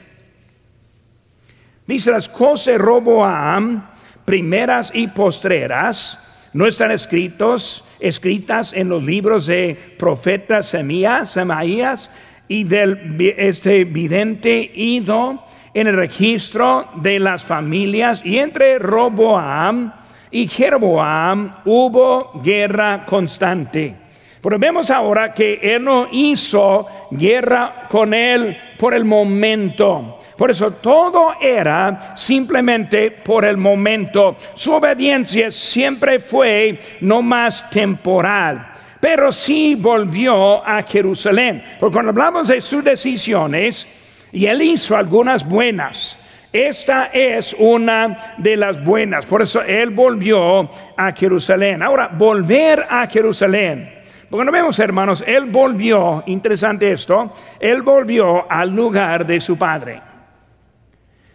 Dice 1.86 2.10
las 2.10 2.28
cosas 2.28 2.66
de 2.66 2.78
Roboam, 2.78 3.84
primeras 4.24 4.90
y 4.94 5.08
postreras, 5.08 6.18
no 6.54 6.66
están 6.66 6.90
escritos, 6.90 7.84
escritas 8.00 8.72
en 8.72 8.88
los 8.88 9.02
libros 9.02 9.46
de 9.46 9.94
profetas 9.98 10.68
Semías, 10.68 11.30
Semaías 11.30 12.10
y 12.48 12.64
del 12.64 13.16
este 13.36 13.84
vidente 13.84 14.70
Ido 14.74 15.44
en 15.74 15.86
el 15.86 15.96
registro 15.96 16.88
de 16.96 17.18
las 17.18 17.44
familias 17.44 18.22
y 18.24 18.38
entre 18.38 18.78
Roboam 18.78 19.92
y 20.30 20.48
Jeroboam 20.48 21.50
hubo 21.64 22.32
guerra 22.42 23.04
constante. 23.06 24.01
Pero 24.42 24.58
vemos 24.58 24.90
ahora 24.90 25.32
que 25.32 25.60
él 25.62 25.84
no 25.84 26.08
hizo 26.10 26.86
guerra 27.12 27.84
con 27.88 28.12
él 28.12 28.58
por 28.76 28.92
el 28.92 29.04
momento. 29.04 30.18
Por 30.36 30.50
eso 30.50 30.72
todo 30.72 31.34
era 31.40 32.16
simplemente 32.16 33.12
por 33.12 33.44
el 33.44 33.56
momento. 33.56 34.36
Su 34.54 34.72
obediencia 34.72 35.50
siempre 35.50 36.18
fue 36.18 36.78
no 37.00 37.22
más 37.22 37.70
temporal 37.70 38.72
pero 39.02 39.32
sí 39.32 39.74
volvió 39.74 40.64
a 40.64 40.80
Jerusalén. 40.84 41.60
Porque 41.80 41.94
cuando 41.94 42.10
hablamos 42.10 42.46
de 42.46 42.60
sus 42.60 42.84
decisiones, 42.84 43.84
y 44.30 44.46
él 44.46 44.62
hizo 44.62 44.96
algunas 44.96 45.44
buenas, 45.44 46.16
esta 46.52 47.06
es 47.06 47.52
una 47.58 48.34
de 48.38 48.56
las 48.56 48.84
buenas. 48.84 49.26
Por 49.26 49.42
eso 49.42 49.60
él 49.62 49.90
volvió 49.90 50.70
a 50.96 51.10
Jerusalén. 51.10 51.82
Ahora, 51.82 52.10
volver 52.12 52.86
a 52.88 53.08
Jerusalén. 53.08 54.01
Porque 54.32 54.46
no 54.46 54.52
vemos, 54.52 54.78
hermanos, 54.78 55.22
él 55.26 55.50
volvió, 55.50 56.22
interesante 56.24 56.90
esto, 56.90 57.34
él 57.60 57.82
volvió 57.82 58.50
al 58.50 58.70
lugar 58.70 59.26
de 59.26 59.38
su 59.38 59.58
padre. 59.58 60.00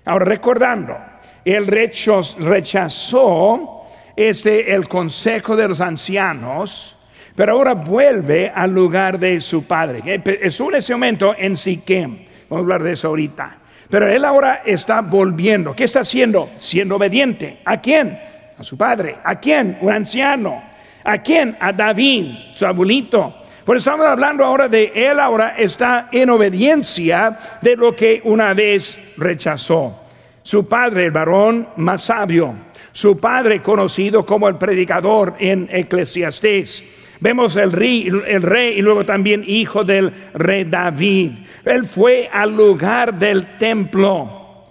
Ahora, 0.04 0.26
recordando, 0.26 0.98
él 1.46 1.68
rechazó 1.68 3.84
este, 4.16 4.74
el 4.74 4.88
consejo 4.88 5.56
de 5.56 5.68
los 5.68 5.80
ancianos 5.80 6.96
pero 7.36 7.54
ahora 7.54 7.76
vuelve 7.76 8.50
al 8.50 8.74
lugar 8.74 9.20
de 9.20 9.40
su 9.40 9.66
padre. 9.66 10.24
Estuvo 10.42 10.72
en 10.72 10.78
ese 10.78 10.94
momento 10.94 11.36
en 11.38 11.56
Siquem, 11.56 12.26
vamos 12.50 12.52
a 12.52 12.64
hablar 12.64 12.82
de 12.82 12.94
eso 12.94 13.10
ahorita. 13.10 13.58
Pero 13.92 14.08
él 14.08 14.26
ahora 14.26 14.64
está 14.66 15.02
volviendo. 15.02 15.76
¿Qué 15.76 15.84
está 15.84 16.00
haciendo? 16.00 16.50
Siendo 16.58 16.96
obediente. 16.96 17.60
¿A 17.64 17.80
quién? 17.80 18.20
A 18.58 18.64
su 18.64 18.76
padre. 18.76 19.18
¿A 19.24 19.36
quién? 19.36 19.78
Un 19.82 19.92
anciano. 19.92 20.67
¿A 21.08 21.20
quién? 21.20 21.56
A 21.62 21.72
David, 21.72 22.34
su 22.54 22.66
abuelito. 22.66 23.34
Por 23.64 23.78
eso 23.78 23.92
estamos 23.92 24.08
hablando 24.08 24.44
ahora 24.44 24.68
de 24.68 24.92
él 24.94 25.20
ahora 25.22 25.56
está 25.58 26.10
en 26.12 26.30
obediencia 26.30 27.38
de 27.62 27.78
lo 27.78 27.96
que 27.96 28.20
una 28.26 28.54
vez 28.54 29.00
rechazó. 29.16 30.04
Su 30.44 30.68
padre, 30.68 31.06
el 31.06 31.12
varón 31.12 31.70
más 31.78 32.04
sabio. 32.04 32.54
Su 32.92 33.18
padre 33.18 33.62
conocido 33.62 34.26
como 34.26 34.50
el 34.50 34.56
predicador 34.56 35.36
en 35.40 35.70
Eclesiastés 35.72 36.84
Vemos 37.20 37.56
el 37.56 37.72
rey, 37.72 38.08
el 38.28 38.42
rey 38.42 38.78
y 38.78 38.82
luego 38.82 39.06
también 39.06 39.44
hijo 39.48 39.84
del 39.84 40.14
rey 40.34 40.66
David. 40.66 41.32
Él 41.66 41.86
fue 41.88 42.30
al 42.32 42.56
lugar 42.56 43.14
del 43.14 43.58
templo. 43.58 44.66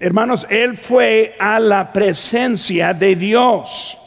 Hermanos, 0.00 0.46
él 0.48 0.76
fue 0.76 1.34
a 1.38 1.60
la 1.60 1.92
presencia 1.92 2.94
de 2.94 3.14
Dios. 3.14 3.98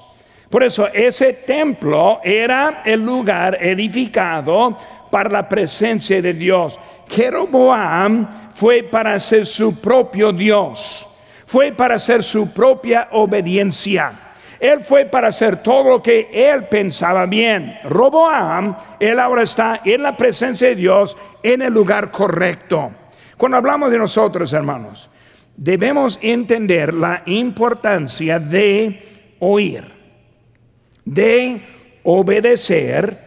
Por 0.55 0.63
eso 0.63 0.87
ese 0.93 1.33
templo 1.33 2.21
era 2.23 2.81
el 2.85 3.01
lugar 3.01 3.57
edificado 3.59 4.77
para 5.11 5.29
la 5.29 5.49
presencia 5.49 6.21
de 6.21 6.31
Dios. 6.31 6.79
Jeroboam 7.09 8.25
fue 8.53 8.83
para 8.83 9.19
ser 9.19 9.45
su 9.45 9.81
propio 9.81 10.31
Dios, 10.31 11.09
fue 11.45 11.73
para 11.73 11.99
ser 11.99 12.23
su 12.23 12.53
propia 12.53 13.09
obediencia. 13.11 14.13
Él 14.57 14.79
fue 14.79 15.03
para 15.03 15.27
hacer 15.27 15.61
todo 15.61 15.89
lo 15.89 16.01
que 16.01 16.29
él 16.31 16.69
pensaba 16.69 17.25
bien. 17.25 17.77
Roboam, 17.83 18.77
él 18.97 19.19
ahora 19.19 19.43
está 19.43 19.81
en 19.83 20.03
la 20.03 20.15
presencia 20.15 20.69
de 20.69 20.75
Dios 20.75 21.17
en 21.43 21.63
el 21.63 21.73
lugar 21.73 22.11
correcto. 22.11 22.91
Cuando 23.35 23.57
hablamos 23.57 23.91
de 23.91 23.97
nosotros, 23.97 24.53
hermanos, 24.53 25.09
debemos 25.57 26.17
entender 26.21 26.93
la 26.93 27.23
importancia 27.25 28.39
de 28.39 29.35
oír, 29.39 29.94
de 31.05 31.61
obedecer, 32.03 33.17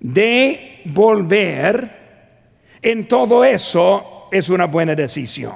de 0.00 0.80
volver. 0.86 2.02
En 2.82 3.06
todo 3.06 3.44
eso 3.44 4.28
es 4.32 4.48
una 4.48 4.66
buena 4.66 4.94
decisión. 4.94 5.54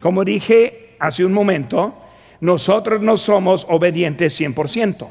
Como 0.00 0.24
dije 0.24 0.96
hace 0.98 1.24
un 1.24 1.32
momento, 1.32 1.94
nosotros 2.40 3.02
no 3.02 3.16
somos 3.16 3.66
obedientes 3.68 4.38
100%. 4.40 5.06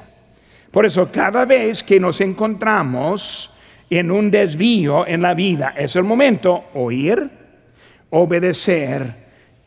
Por 0.71 0.85
eso 0.85 1.11
cada 1.11 1.45
vez 1.45 1.83
que 1.83 1.99
nos 1.99 2.19
encontramos 2.21 3.51
en 3.89 4.11
un 4.11 4.31
desvío 4.31 5.05
en 5.05 5.21
la 5.21 5.33
vida, 5.33 5.75
es 5.77 5.95
el 5.95 6.03
momento 6.03 6.65
oír, 6.73 7.29
obedecer 8.09 9.13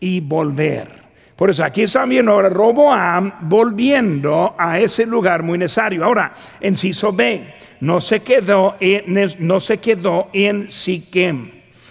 y 0.00 0.20
volver. 0.20 1.05
Por 1.36 1.50
eso 1.50 1.62
aquí 1.64 1.82
están 1.82 2.08
viendo 2.08 2.32
ahora 2.32 2.48
Roboam 2.48 3.30
volviendo 3.42 4.54
a 4.58 4.80
ese 4.80 5.04
lugar 5.04 5.42
muy 5.42 5.58
necesario. 5.58 6.02
Ahora, 6.02 6.32
en 6.60 6.74
B, 7.14 7.54
no 7.80 8.00
se 8.00 8.20
quedó 8.20 8.76
en, 8.80 9.26
no 9.40 9.60
se 9.60 9.76
quedó 9.78 10.28
en 10.32 10.70
Siquem. 10.70 11.50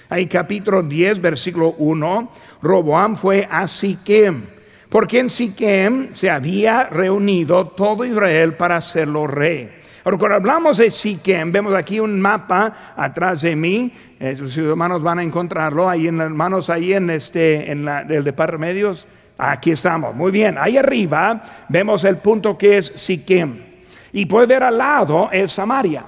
Ahí 0.10 0.25
capítulo 0.25 0.81
10, 0.81 1.21
versículo 1.21 1.75
1, 1.77 2.31
Roboam 2.62 3.15
fue 3.15 3.47
a 3.49 3.67
Siquem 3.67 4.55
porque 4.95 5.19
en 5.19 5.29
Siquem 5.29 6.08
se 6.13 6.29
había 6.29 6.86
reunido 6.86 7.67
todo 7.67 8.05
Israel 8.05 8.53
para 8.53 8.77
hacerlo 8.77 9.27
rey. 9.27 9.69
Ahora, 10.05 10.17
cuando 10.17 10.36
hablamos 10.38 10.77
de 10.77 10.89
Siquem, 10.89 11.51
vemos 11.51 11.73
aquí 11.73 11.99
un 11.99 12.21
mapa 12.21 12.93
atrás 12.95 13.41
de 13.41 13.58
mí. 13.58 13.91
Eh, 14.19 14.38
sus 14.38 14.58
hermanos 14.58 15.03
van 15.03 15.19
a 15.19 15.23
encontrarlo 15.23 15.89
ahí 15.89 16.08
en 16.08 16.21
hermanos 16.21 16.69
ahí 16.69 16.93
en 16.93 17.10
este 17.10 17.71
en 17.71 17.86
el 17.88 18.23
de 18.23 18.58
medios. 18.58 19.05
Aquí 19.37 19.71
estamos. 19.71 20.15
Muy 20.15 20.31
bien. 20.31 20.57
Ahí 20.57 20.77
arriba 20.77 21.41
vemos 21.67 22.03
el 22.03 22.17
punto 22.17 22.57
que 22.57 22.77
es 22.77 22.93
Siquem. 22.95 23.63
Y 24.13 24.25
puede 24.25 24.47
ver 24.47 24.63
al 24.63 24.77
lado 24.77 25.29
es 25.31 25.51
Samaria. 25.51 26.03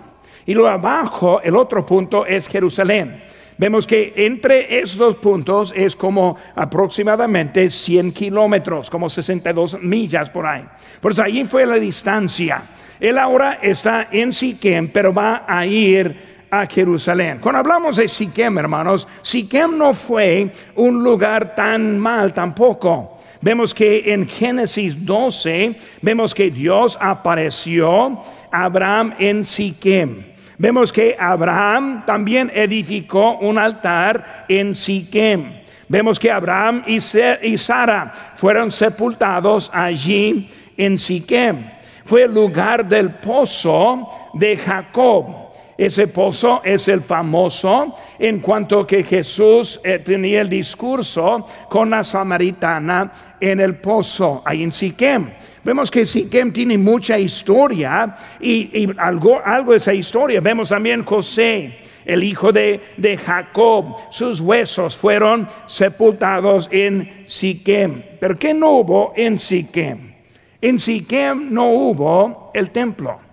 Y 0.46 0.54
luego 0.54 0.70
abajo 0.70 1.42
el 1.42 1.56
otro 1.56 1.86
punto 1.86 2.26
es 2.26 2.48
Jerusalén. 2.48 3.22
Vemos 3.58 3.88
que 3.88 4.14
entre 4.16 4.80
esos 4.80 4.98
dos 4.98 5.16
puntos 5.16 5.74
es 5.76 5.96
como 5.96 6.38
aproximadamente 6.56 7.70
100 7.70 8.12
kilómetros, 8.12 8.90
como 8.90 9.10
62 9.10 9.82
millas 9.82 10.30
por 10.30 10.46
ahí. 10.46 10.64
Por 11.02 11.12
eso 11.12 11.24
ahí 11.24 11.44
fue 11.44 11.66
la 11.66 11.76
distancia. 11.76 12.62
Él 13.00 13.18
ahora 13.18 13.60
está 13.62 14.08
en 14.12 14.32
Siquem, 14.32 14.90
pero 14.90 15.12
va 15.12 15.44
a 15.48 15.66
ir 15.66 16.38
a 16.50 16.66
Jerusalén. 16.68 17.40
Cuando 17.42 17.60
hablamos 17.60 17.98
de 17.98 18.08
Siquem, 18.08 18.58
hermanos, 18.58 19.08
Siquem 19.22 19.78
no 19.78 19.94
fue 19.94 20.52
un 20.76 21.04
lugar 21.04 21.56
tan 21.56 21.98
mal 21.98 22.32
tampoco. 22.34 23.17
Vemos 23.42 23.74
que 23.74 24.14
en 24.14 24.28
Génesis 24.28 25.06
12, 25.06 25.76
vemos 26.02 26.34
que 26.34 26.50
Dios 26.50 26.98
apareció 27.00 28.22
a 28.52 28.64
Abraham 28.66 29.14
en 29.20 29.46
Siquem. 29.46 30.24
Vemos 30.58 30.92
que 30.92 31.16
Abraham 31.20 32.04
también 32.06 32.52
edificó 32.54 33.38
un 33.38 33.60
altar 33.60 34.46
en 34.50 34.74
Siquem. 34.74 35.52
Vemos 35.88 36.20
que 36.20 36.32
Abraham 36.32 36.84
y 36.88 37.58
Sara 37.58 38.34
fueron 38.36 38.72
sepultados 38.72 39.70
allí 39.74 40.50
en 40.76 40.98
Siquem. 40.98 41.70
Fue 42.06 42.24
el 42.24 42.34
lugar 42.34 42.88
del 42.88 43.12
pozo 43.12 44.10
de 44.34 44.58
Jacob. 44.58 45.47
Ese 45.78 46.08
pozo 46.08 46.62
es 46.64 46.88
el 46.88 47.02
famoso 47.02 47.96
en 48.18 48.40
cuanto 48.40 48.88
que 48.88 49.04
Jesús 49.04 49.80
eh, 49.84 50.00
tenía 50.00 50.42
el 50.42 50.50
discurso 50.50 51.46
con 51.70 51.92
la 51.92 52.04
samaritana 52.04 53.12
en 53.40 53.60
el 53.60 53.76
pozo, 53.76 54.42
ahí 54.44 54.64
en 54.64 54.72
Siquem. 54.72 55.30
Vemos 55.64 55.92
que 55.92 56.06
Siquem 56.06 56.52
tiene 56.52 56.80
mucha 56.80 57.20
historia 57.20 58.16
y, 58.40 58.88
algo, 58.98 59.40
algo, 59.44 59.72
de 59.74 59.78
esa 59.78 59.94
historia. 59.94 60.42
Vemos 60.42 60.70
también 60.70 61.04
José, 61.04 61.78
el 62.06 62.24
hijo 62.24 62.52
de, 62.52 62.82
Jacob. 63.24 63.98
Sus 64.10 64.42
huesos 64.42 64.98
fueron 64.98 65.48
sepultados 65.68 66.68
en 66.72 67.26
Siquem. 67.28 68.02
Pero 68.20 68.36
¿qué 68.36 68.52
no 68.54 68.72
hubo 68.72 69.14
en 69.16 69.38
Siquem? 69.38 70.14
En 70.60 70.80
Siquem 70.80 71.54
no 71.54 71.70
hubo 71.70 72.50
el 72.56 72.72
templo. 72.72 73.27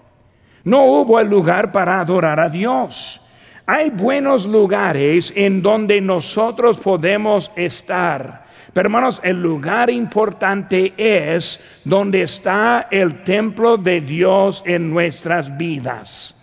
No 0.64 0.84
hubo 0.84 1.20
el 1.20 1.28
lugar 1.28 1.70
para 1.70 2.00
adorar 2.00 2.40
a 2.40 2.48
Dios. 2.48 3.20
Hay 3.66 3.90
buenos 3.90 4.46
lugares 4.46 5.32
en 5.36 5.62
donde 5.62 6.00
nosotros 6.00 6.78
podemos 6.78 7.50
estar 7.56 8.44
pero 8.74 8.88
hermanos, 8.88 9.20
el 9.22 9.40
lugar 9.40 9.88
importante 9.88 10.92
es 10.96 11.60
donde 11.84 12.22
está 12.22 12.88
el 12.90 13.22
templo 13.22 13.76
de 13.76 14.00
Dios 14.00 14.64
en 14.66 14.90
nuestras 14.90 15.56
vidas. 15.56 16.34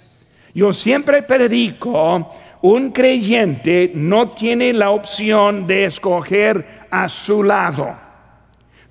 Yo 0.54 0.72
siempre 0.72 1.24
predico, 1.24 2.30
un 2.62 2.92
creyente 2.92 3.92
no 3.94 4.30
tiene 4.30 4.72
la 4.72 4.92
opción 4.92 5.68
de 5.68 5.86
escoger 5.86 6.66
a 6.90 7.10
su 7.10 7.44
lado. 7.44 7.94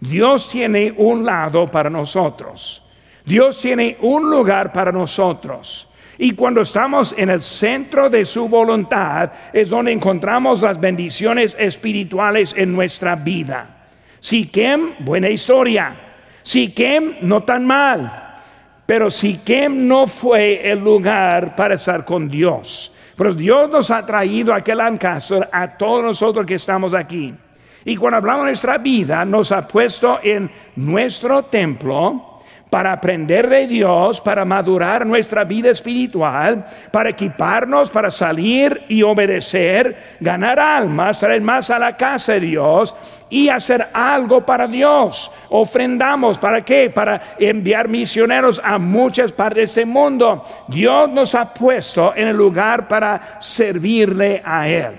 Dios 0.00 0.50
tiene 0.50 0.92
un 0.98 1.24
lado 1.24 1.66
para 1.66 1.88
nosotros. 1.88 2.82
Dios 3.30 3.60
tiene 3.60 3.96
un 4.00 4.28
lugar 4.28 4.72
para 4.72 4.90
nosotros. 4.90 5.88
Y 6.18 6.32
cuando 6.32 6.62
estamos 6.62 7.14
en 7.16 7.30
el 7.30 7.40
centro 7.40 8.10
de 8.10 8.24
su 8.24 8.48
voluntad 8.48 9.30
es 9.52 9.70
donde 9.70 9.92
encontramos 9.92 10.62
las 10.62 10.80
bendiciones 10.80 11.56
espirituales 11.56 12.52
en 12.56 12.72
nuestra 12.72 13.14
vida. 13.14 13.68
Siquem, 14.18 14.94
buena 14.98 15.28
historia. 15.28 15.94
Siquem, 16.42 17.18
no 17.22 17.44
tan 17.44 17.64
mal. 17.64 18.34
Pero 18.84 19.08
Siquem 19.12 19.86
no 19.86 20.08
fue 20.08 20.68
el 20.68 20.80
lugar 20.80 21.54
para 21.54 21.74
estar 21.74 22.04
con 22.04 22.28
Dios. 22.28 22.92
Pero 23.14 23.32
Dios 23.32 23.70
nos 23.70 23.92
ha 23.92 24.04
traído 24.04 24.52
a 24.52 24.56
aquel 24.56 24.78
Lancaster 24.78 25.48
a 25.52 25.78
todos 25.78 26.02
nosotros 26.02 26.44
que 26.44 26.56
estamos 26.56 26.94
aquí. 26.94 27.32
Y 27.84 27.94
cuando 27.94 28.16
hablamos 28.16 28.46
de 28.46 28.50
nuestra 28.50 28.76
vida, 28.78 29.24
nos 29.24 29.52
ha 29.52 29.68
puesto 29.68 30.18
en 30.20 30.50
nuestro 30.74 31.44
templo 31.44 32.29
para 32.70 32.92
aprender 32.92 33.48
de 33.48 33.66
Dios, 33.66 34.20
para 34.20 34.44
madurar 34.44 35.04
nuestra 35.04 35.42
vida 35.42 35.70
espiritual, 35.70 36.64
para 36.92 37.11
equiparnos, 37.11 37.90
para 37.90 38.11
salir 38.11 38.85
y 38.88 39.02
obedecer, 39.02 39.96
ganar 40.20 40.61
almas, 40.61 41.18
traer 41.18 41.42
más 41.42 41.68
a 41.70 41.78
la 41.80 41.96
casa 41.96 42.35
de 42.35 42.40
Dios 42.40 42.94
y 43.28 43.48
hacer 43.48 43.88
algo 43.92 44.46
para 44.46 44.68
Dios. 44.68 45.30
Ofrendamos, 45.48 46.38
¿para 46.38 46.64
qué? 46.64 46.90
Para 46.90 47.20
enviar 47.38 47.88
misioneros 47.88 48.61
a 48.64 48.78
muchas 48.78 49.33
partes 49.33 49.56
de 49.56 49.62
este 49.64 49.85
mundo. 49.85 50.44
Dios 50.68 51.11
nos 51.11 51.35
ha 51.35 51.52
puesto 51.52 52.14
en 52.14 52.28
el 52.28 52.37
lugar 52.37 52.87
para 52.87 53.40
servirle 53.40 54.40
a 54.44 54.68
Él. 54.68 54.94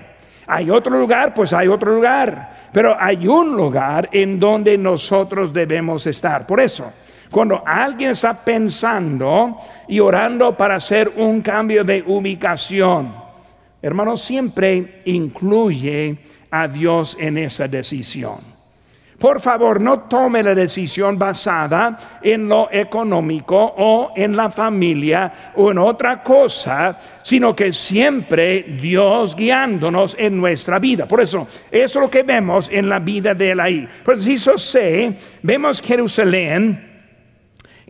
¿Hay 0.46 0.70
otro 0.70 0.98
lugar? 0.98 1.32
Pues 1.32 1.52
hay 1.52 1.68
otro 1.68 1.94
lugar. 1.94 2.50
Pero 2.72 2.96
hay 2.98 3.26
un 3.26 3.56
lugar 3.56 4.08
en 4.12 4.38
donde 4.38 4.76
nosotros 4.76 5.52
debemos 5.52 6.06
estar. 6.06 6.46
Por 6.46 6.60
eso, 6.60 6.92
cuando 7.32 7.62
alguien 7.64 8.10
está 8.10 8.34
pensando 8.44 9.56
y 9.88 9.98
orando 9.98 10.54
para 10.54 10.76
hacer 10.76 11.10
un 11.16 11.40
cambio 11.40 11.82
de 11.82 12.04
ubicación, 12.06 13.12
hermano, 13.80 14.18
siempre 14.18 15.00
incluye 15.06 16.18
a 16.50 16.68
Dios 16.68 17.16
en 17.18 17.38
esa 17.38 17.66
decisión. 17.66 18.52
Por 19.18 19.40
favor, 19.40 19.80
no 19.80 20.00
tome 20.00 20.42
la 20.42 20.54
decisión 20.54 21.18
basada 21.18 22.18
en 22.20 22.48
lo 22.48 22.68
económico 22.70 23.56
o 23.56 24.12
en 24.14 24.36
la 24.36 24.50
familia 24.50 25.52
o 25.54 25.70
en 25.70 25.78
otra 25.78 26.22
cosa, 26.22 26.98
sino 27.22 27.54
que 27.54 27.72
siempre 27.72 28.62
Dios 28.62 29.34
guiándonos 29.36 30.16
en 30.18 30.38
nuestra 30.38 30.78
vida. 30.78 31.06
Por 31.06 31.20
eso, 31.20 31.46
eso 31.70 31.98
es 31.98 32.04
lo 32.04 32.10
que 32.10 32.24
vemos 32.24 32.68
en 32.70 32.88
la 32.88 32.98
vida 32.98 33.32
de 33.32 33.52
Elaí. 33.52 33.88
Preciso 34.04 34.58
sé, 34.58 35.16
vemos 35.40 35.80
Jerusalén 35.80 36.91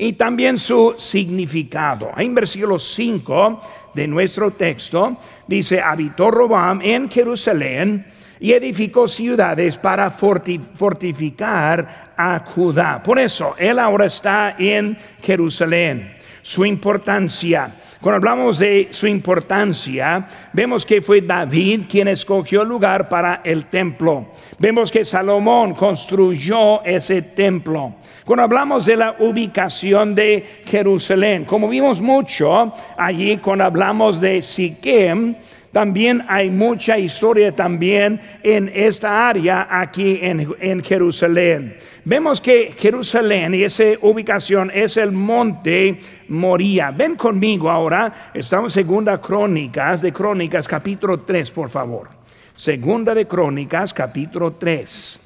y 0.02 0.14
también 0.14 0.58
su 0.58 0.94
significado. 0.96 2.10
En 2.16 2.34
versículo 2.34 2.76
5 2.76 3.60
de 3.94 4.08
nuestro 4.08 4.50
texto 4.50 5.16
dice, 5.46 5.80
habitó 5.80 6.28
Robam 6.28 6.80
en 6.82 7.08
Jerusalén 7.08 8.04
y 8.40 8.52
edificó 8.52 9.06
ciudades 9.06 9.78
para 9.78 10.10
fortificar 10.10 12.14
a 12.16 12.40
Judá. 12.40 13.00
Por 13.00 13.20
eso, 13.20 13.54
él 13.56 13.78
ahora 13.78 14.06
está 14.06 14.56
en 14.58 14.98
Jerusalén. 15.22 16.16
Su 16.42 16.64
importancia. 16.64 17.74
Cuando 18.00 18.16
hablamos 18.16 18.58
de 18.58 18.88
su 18.90 19.06
importancia, 19.06 20.26
vemos 20.52 20.84
que 20.84 21.00
fue 21.00 21.20
David 21.20 21.82
quien 21.88 22.08
escogió 22.08 22.62
el 22.62 22.68
lugar 22.68 23.08
para 23.08 23.42
el 23.44 23.66
templo. 23.66 24.26
Vemos 24.58 24.90
que 24.90 25.04
Salomón 25.04 25.74
construyó 25.74 26.82
ese 26.84 27.22
templo. 27.22 27.94
Cuando 28.24 28.42
hablamos 28.42 28.86
de 28.86 28.96
la 28.96 29.16
ubicación 29.20 30.16
de 30.16 30.62
Jerusalén, 30.66 31.44
como 31.44 31.68
vimos 31.68 32.00
mucho 32.00 32.72
allí 32.96 33.36
cuando 33.36 33.64
hablamos 33.64 34.20
de 34.20 34.42
Siquem, 34.42 35.36
también 35.72 36.22
hay 36.28 36.50
mucha 36.50 36.98
historia 36.98 37.56
también 37.56 38.20
en 38.42 38.70
esta 38.74 39.28
área 39.28 39.66
aquí 39.70 40.18
en, 40.20 40.84
Jerusalén. 40.84 41.78
Vemos 42.04 42.42
que 42.42 42.74
Jerusalén 42.78 43.54
y 43.54 43.64
esa 43.64 43.84
ubicación 44.02 44.70
es 44.72 44.98
el 44.98 45.12
monte 45.12 45.98
Moría. 46.28 46.90
Ven 46.90 47.16
conmigo 47.16 47.70
ahora, 47.70 48.30
estamos 48.34 48.76
en 48.76 48.84
segunda 48.84 49.16
Crónicas, 49.18 50.02
de 50.02 50.12
Crónicas 50.12 50.68
capítulo 50.68 51.20
3, 51.20 51.50
por 51.50 51.70
favor. 51.70 52.10
Segunda 52.54 53.14
de 53.14 53.26
Crónicas 53.26 53.94
capítulo 53.94 54.52
3. 54.52 55.20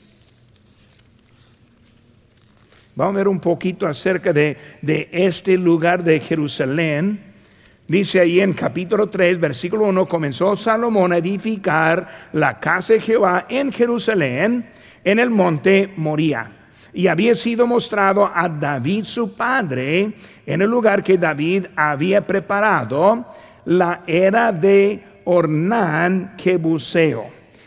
Vamos 2.95 3.15
a 3.15 3.19
ver 3.19 3.29
un 3.29 3.41
poquito 3.41 3.89
acerca 3.89 4.33
de, 4.33 4.57
de 4.81 5.09
este 5.11 5.57
lugar 5.57 6.05
de 6.05 6.21
Jerusalén. 6.21 7.26
Dice 7.89 8.19
ahí 8.19 8.41
en 8.41 8.53
capítulo 8.53 9.09
3, 9.09 9.39
versículo 9.39 9.85
1, 9.85 10.07
comenzó 10.07 10.57
Salomón 10.57 11.13
a 11.13 11.19
edificar 11.19 12.09
la 12.33 12.59
casa 12.59 12.95
de 12.95 13.01
Jehová 13.01 13.47
en 13.49 13.71
Jerusalén, 13.71 14.67
en 15.05 15.19
el 15.21 15.31
monte 15.31 15.93
Moría. 15.97 16.51
Y 16.93 17.07
había 17.07 17.37
sido 17.37 17.65
mostrado 17.65 18.29
a 18.35 18.49
David 18.49 19.05
su 19.05 19.37
padre 19.37 20.13
en 20.45 20.63
el 20.63 20.69
lugar 20.69 21.05
que 21.05 21.17
David 21.17 21.67
había 21.77 22.23
preparado, 22.23 23.25
la 23.67 24.03
era 24.05 24.51
de 24.51 25.05
Ornán 25.25 26.35
Quebuseo. 26.37 27.27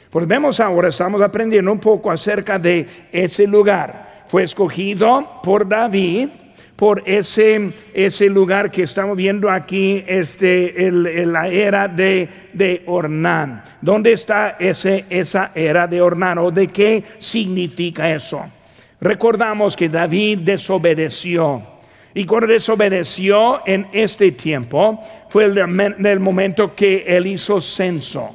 Pues 0.09 0.27
vemos 0.27 0.59
ahora, 0.59 0.89
estamos 0.89 1.21
aprendiendo 1.21 1.71
un 1.71 1.79
poco 1.79 2.11
acerca 2.11 2.59
de 2.59 2.85
ese 3.13 3.47
lugar. 3.47 4.23
Fue 4.27 4.43
escogido 4.43 5.39
por 5.43 5.65
David 5.65 6.27
por 6.79 7.03
ese, 7.05 7.73
ese 7.93 8.29
lugar 8.29 8.71
que 8.71 8.83
estamos 8.83 9.17
viendo 9.17 9.51
aquí, 9.51 10.01
este, 10.07 10.87
el, 10.87 11.33
la 11.33 11.49
era 11.49 11.89
de, 11.89 12.29
de 12.53 12.83
Ornán. 12.85 13.61
¿Dónde 13.81 14.13
está 14.13 14.55
ese, 14.57 15.03
esa 15.09 15.51
era 15.53 15.87
de 15.87 16.01
Ornán 16.01 16.37
o 16.37 16.51
de 16.51 16.67
qué 16.67 17.03
significa 17.17 18.09
eso? 18.09 18.45
Recordamos 19.01 19.75
que 19.75 19.89
David 19.89 20.39
desobedeció. 20.39 21.61
Y 22.13 22.25
cuando 22.25 22.47
desobedeció 22.47 23.61
en 23.65 23.87
este 23.91 24.31
tiempo 24.31 24.99
fue 25.27 25.45
el, 25.45 25.57
el 25.57 26.19
momento 26.21 26.73
que 26.75 27.03
él 27.05 27.27
hizo 27.27 27.59
censo. 27.59 28.29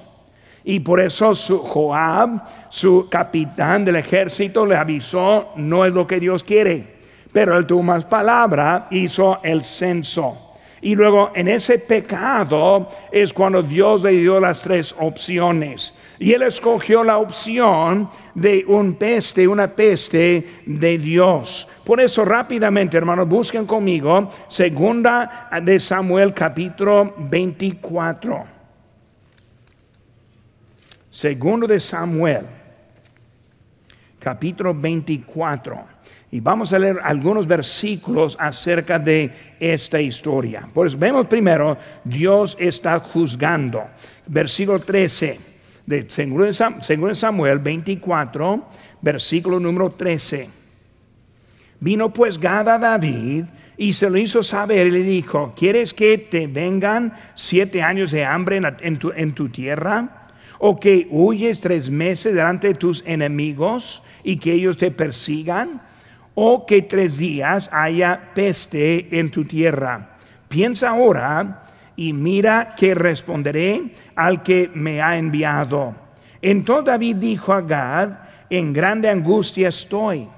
Y 0.64 0.80
por 0.80 1.00
eso 1.00 1.34
su 1.34 1.58
Joab, 1.58 2.42
su 2.68 3.08
capitán 3.10 3.86
del 3.86 3.96
ejército, 3.96 4.66
le 4.66 4.76
avisó, 4.76 5.52
no 5.56 5.86
es 5.86 5.94
lo 5.94 6.06
que 6.06 6.20
Dios 6.20 6.44
quiere 6.44 6.93
pero 7.34 7.58
el 7.58 7.66
tuvo 7.66 7.82
más 7.82 8.04
palabra, 8.04 8.86
hizo 8.92 9.40
el 9.42 9.64
censo. 9.64 10.52
Y 10.80 10.94
luego 10.94 11.32
en 11.34 11.48
ese 11.48 11.80
pecado 11.80 12.88
es 13.10 13.32
cuando 13.32 13.60
Dios 13.60 14.04
le 14.04 14.12
dio 14.12 14.38
las 14.38 14.62
tres 14.62 14.94
opciones. 15.00 15.92
Y 16.20 16.32
él 16.32 16.42
escogió 16.42 17.02
la 17.02 17.18
opción 17.18 18.08
de 18.36 18.64
un 18.68 18.94
peste, 18.94 19.48
una 19.48 19.66
peste 19.66 20.46
de 20.64 20.96
Dios. 20.96 21.66
Por 21.84 22.00
eso 22.00 22.24
rápidamente, 22.24 22.96
hermanos, 22.96 23.28
busquen 23.28 23.66
conmigo 23.66 24.30
segunda 24.46 25.48
de 25.60 25.80
Samuel 25.80 26.32
capítulo 26.32 27.14
24. 27.18 28.44
Segundo 31.10 31.66
de 31.66 31.80
Samuel 31.80 32.46
capítulo 34.20 34.72
24. 34.72 35.94
Y 36.34 36.40
vamos 36.40 36.72
a 36.72 36.80
leer 36.80 36.98
algunos 37.04 37.46
versículos 37.46 38.36
acerca 38.40 38.98
de 38.98 39.30
esta 39.60 40.00
historia. 40.00 40.68
Pues 40.74 40.98
vemos 40.98 41.28
primero, 41.28 41.78
Dios 42.02 42.56
está 42.58 42.98
juzgando. 42.98 43.84
Versículo 44.26 44.80
13 44.80 45.38
de 45.86 46.10
segundo 46.10 47.14
Samuel 47.14 47.60
24, 47.60 48.68
versículo 49.00 49.60
número 49.60 49.92
13. 49.92 50.50
Vino 51.78 52.12
pues 52.12 52.36
Gad 52.36 52.68
a 52.68 52.78
David 52.80 53.44
y 53.76 53.92
se 53.92 54.10
lo 54.10 54.18
hizo 54.18 54.42
saber 54.42 54.90
le 54.90 55.04
dijo, 55.04 55.54
¿quieres 55.56 55.94
que 55.94 56.18
te 56.18 56.48
vengan 56.48 57.14
siete 57.34 57.80
años 57.80 58.10
de 58.10 58.24
hambre 58.24 58.60
en, 58.80 58.98
tu, 58.98 59.12
en 59.12 59.34
tu 59.34 59.50
tierra? 59.50 60.26
¿O 60.58 60.80
que 60.80 61.06
huyes 61.12 61.60
tres 61.60 61.88
meses 61.88 62.34
delante 62.34 62.66
de 62.66 62.74
tus 62.74 63.04
enemigos 63.06 64.02
y 64.24 64.36
que 64.36 64.54
ellos 64.54 64.76
te 64.76 64.90
persigan? 64.90 65.80
O 66.34 66.66
que 66.66 66.82
tres 66.82 67.16
días 67.16 67.70
haya 67.72 68.32
peste 68.34 69.18
en 69.18 69.30
tu 69.30 69.44
tierra. 69.44 70.16
Piensa 70.48 70.90
ahora 70.90 71.62
y 71.96 72.12
mira 72.12 72.74
que 72.76 72.94
responderé 72.94 73.92
al 74.16 74.42
que 74.42 74.70
me 74.74 75.00
ha 75.00 75.16
enviado. 75.16 75.94
Entonces 76.42 76.86
David 76.86 77.16
dijo 77.16 77.52
a 77.52 77.60
Gad, 77.60 78.10
en 78.50 78.72
grande 78.72 79.08
angustia 79.08 79.68
estoy. 79.68 80.28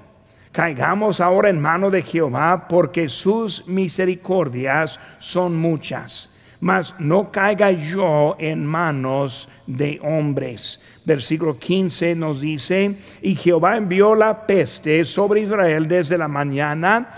Caigamos 0.51 1.19
ahora 1.19 1.49
en 1.49 1.59
mano 1.59 1.89
de 1.91 2.01
Jehová, 2.01 2.67
porque 2.67 3.09
sus 3.09 3.67
misericordias 3.67 4.99
son 5.19 5.55
muchas 5.55 6.31
mas 6.59 6.95
no 6.99 7.31
caiga 7.31 7.71
yo 7.71 8.35
en 8.39 8.65
manos 8.65 9.49
de 9.67 9.99
hombres. 10.03 10.79
Versículo 11.05 11.57
15 11.57 12.15
nos 12.15 12.41
dice, 12.41 12.97
y 13.21 13.35
Jehová 13.35 13.77
envió 13.77 14.15
la 14.15 14.45
peste 14.45 15.05
sobre 15.05 15.41
Israel 15.41 15.87
desde 15.87 16.17
la 16.17 16.27
mañana 16.27 17.09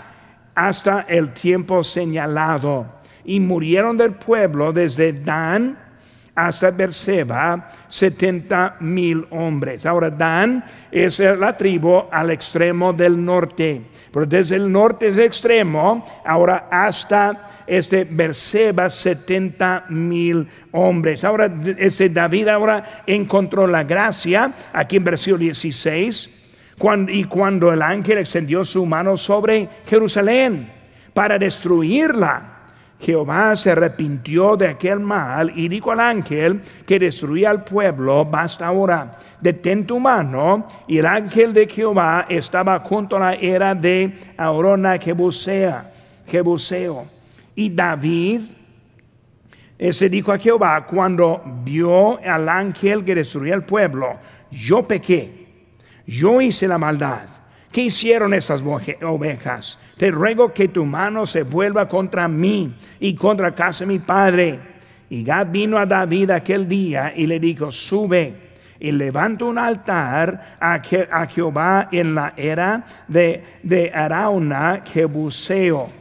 hasta 0.54 1.02
el 1.08 1.32
tiempo 1.32 1.82
señalado, 1.82 2.86
y 3.24 3.40
murieron 3.40 3.96
del 3.96 4.12
pueblo 4.12 4.72
desde 4.72 5.12
Dan 5.12 5.89
hasta 6.46 6.70
Berseba 6.70 7.68
70 7.88 8.76
mil 8.80 9.26
hombres. 9.30 9.84
Ahora 9.84 10.10
Dan 10.10 10.64
es 10.90 11.18
la 11.18 11.56
tribu 11.56 12.04
al 12.10 12.30
extremo 12.30 12.92
del 12.92 13.22
norte, 13.22 13.82
pero 14.12 14.24
desde 14.24 14.56
el 14.56 14.70
norte 14.70 15.08
es 15.08 15.18
extremo, 15.18 16.04
ahora 16.24 16.68
hasta 16.70 17.62
este 17.66 18.04
Berseba 18.04 18.88
70 18.88 19.86
mil 19.90 20.48
hombres. 20.72 21.24
Ahora 21.24 21.52
ese 21.76 22.08
David 22.08 22.48
ahora 22.48 23.02
encontró 23.06 23.66
la 23.66 23.84
gracia 23.84 24.54
aquí 24.72 24.96
en 24.96 25.04
versículo 25.04 25.38
16 25.38 26.30
y 27.08 27.24
cuando 27.24 27.70
el 27.70 27.82
ángel 27.82 28.18
extendió 28.18 28.64
su 28.64 28.86
mano 28.86 29.16
sobre 29.18 29.68
Jerusalén 29.86 30.70
para 31.12 31.38
destruirla, 31.38 32.59
Jehová 33.00 33.56
se 33.56 33.70
arrepintió 33.70 34.56
de 34.56 34.68
aquel 34.68 35.00
mal 35.00 35.52
y 35.56 35.68
dijo 35.68 35.90
al 35.90 36.00
ángel 36.00 36.60
que 36.86 36.98
destruía 36.98 37.48
al 37.48 37.64
pueblo, 37.64 38.26
basta 38.26 38.66
ahora, 38.66 39.16
detén 39.40 39.86
tu 39.86 39.98
mano. 39.98 40.66
Y 40.86 40.98
el 40.98 41.06
ángel 41.06 41.54
de 41.54 41.66
Jehová 41.66 42.26
estaba 42.28 42.78
junto 42.80 43.16
a 43.16 43.20
la 43.20 43.34
era 43.34 43.74
de 43.74 44.12
Aurona 44.36 44.98
Jebusea, 44.98 45.90
Jebuseo. 46.26 47.06
Y 47.54 47.70
David 47.70 48.42
se 49.90 50.08
dijo 50.10 50.30
a 50.32 50.38
Jehová 50.38 50.86
cuando 50.86 51.42
vio 51.64 52.20
al 52.22 52.48
ángel 52.50 53.02
que 53.02 53.14
destruía 53.14 53.54
al 53.54 53.64
pueblo, 53.64 54.18
yo 54.50 54.86
pequé, 54.86 55.46
yo 56.06 56.40
hice 56.42 56.68
la 56.68 56.76
maldad. 56.76 57.39
¿Qué 57.72 57.82
hicieron 57.82 58.34
esas 58.34 58.62
ovejas? 58.62 59.78
Te 59.96 60.10
ruego 60.10 60.52
que 60.52 60.68
tu 60.68 60.84
mano 60.84 61.24
se 61.24 61.44
vuelva 61.44 61.88
contra 61.88 62.26
mí 62.26 62.74
y 62.98 63.14
contra 63.14 63.54
casa 63.54 63.84
de 63.84 63.92
mi 63.92 63.98
padre. 64.00 64.58
Y 65.08 65.22
Gad 65.22 65.48
vino 65.50 65.78
a 65.78 65.86
David 65.86 66.30
aquel 66.30 66.68
día 66.68 67.12
y 67.14 67.26
le 67.26 67.38
dijo, 67.38 67.70
sube 67.70 68.34
y 68.80 68.90
levanta 68.90 69.44
un 69.44 69.58
altar 69.58 70.56
a, 70.58 70.80
Jehová 71.26 71.88
en 71.92 72.14
la 72.14 72.32
era 72.36 72.84
de, 73.06 73.44
de 73.62 73.92
Jebuseo 74.92 75.99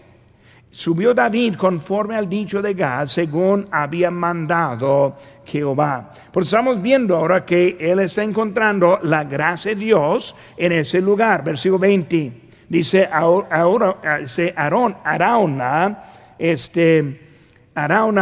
Subió 0.71 1.15
David 1.15 1.55
conforme 1.55 2.15
al 2.15 2.29
dicho 2.29 2.61
de 2.61 2.75
Gad, 2.75 3.07
según 3.07 3.67
había 3.71 4.11
mandado 4.11 5.15
Jehová. 5.43 6.11
Pues 6.31 6.45
estamos 6.45 6.79
viendo 6.79 7.15
ahora 7.17 7.43
que 7.43 7.75
él 7.79 7.99
está 7.99 8.23
encontrando 8.23 8.99
la 9.01 9.23
gracia 9.23 9.73
de 9.73 9.81
Dios 9.81 10.35
en 10.57 10.73
ese 10.73 11.01
lugar. 11.01 11.43
Versículo 11.43 11.79
20. 11.79 12.33
Dice 12.69 13.09
ahora, 13.11 14.19
dice 14.19 14.53
Aarón, 14.55 14.95
Arauna, 15.03 16.03
este, 16.37 17.19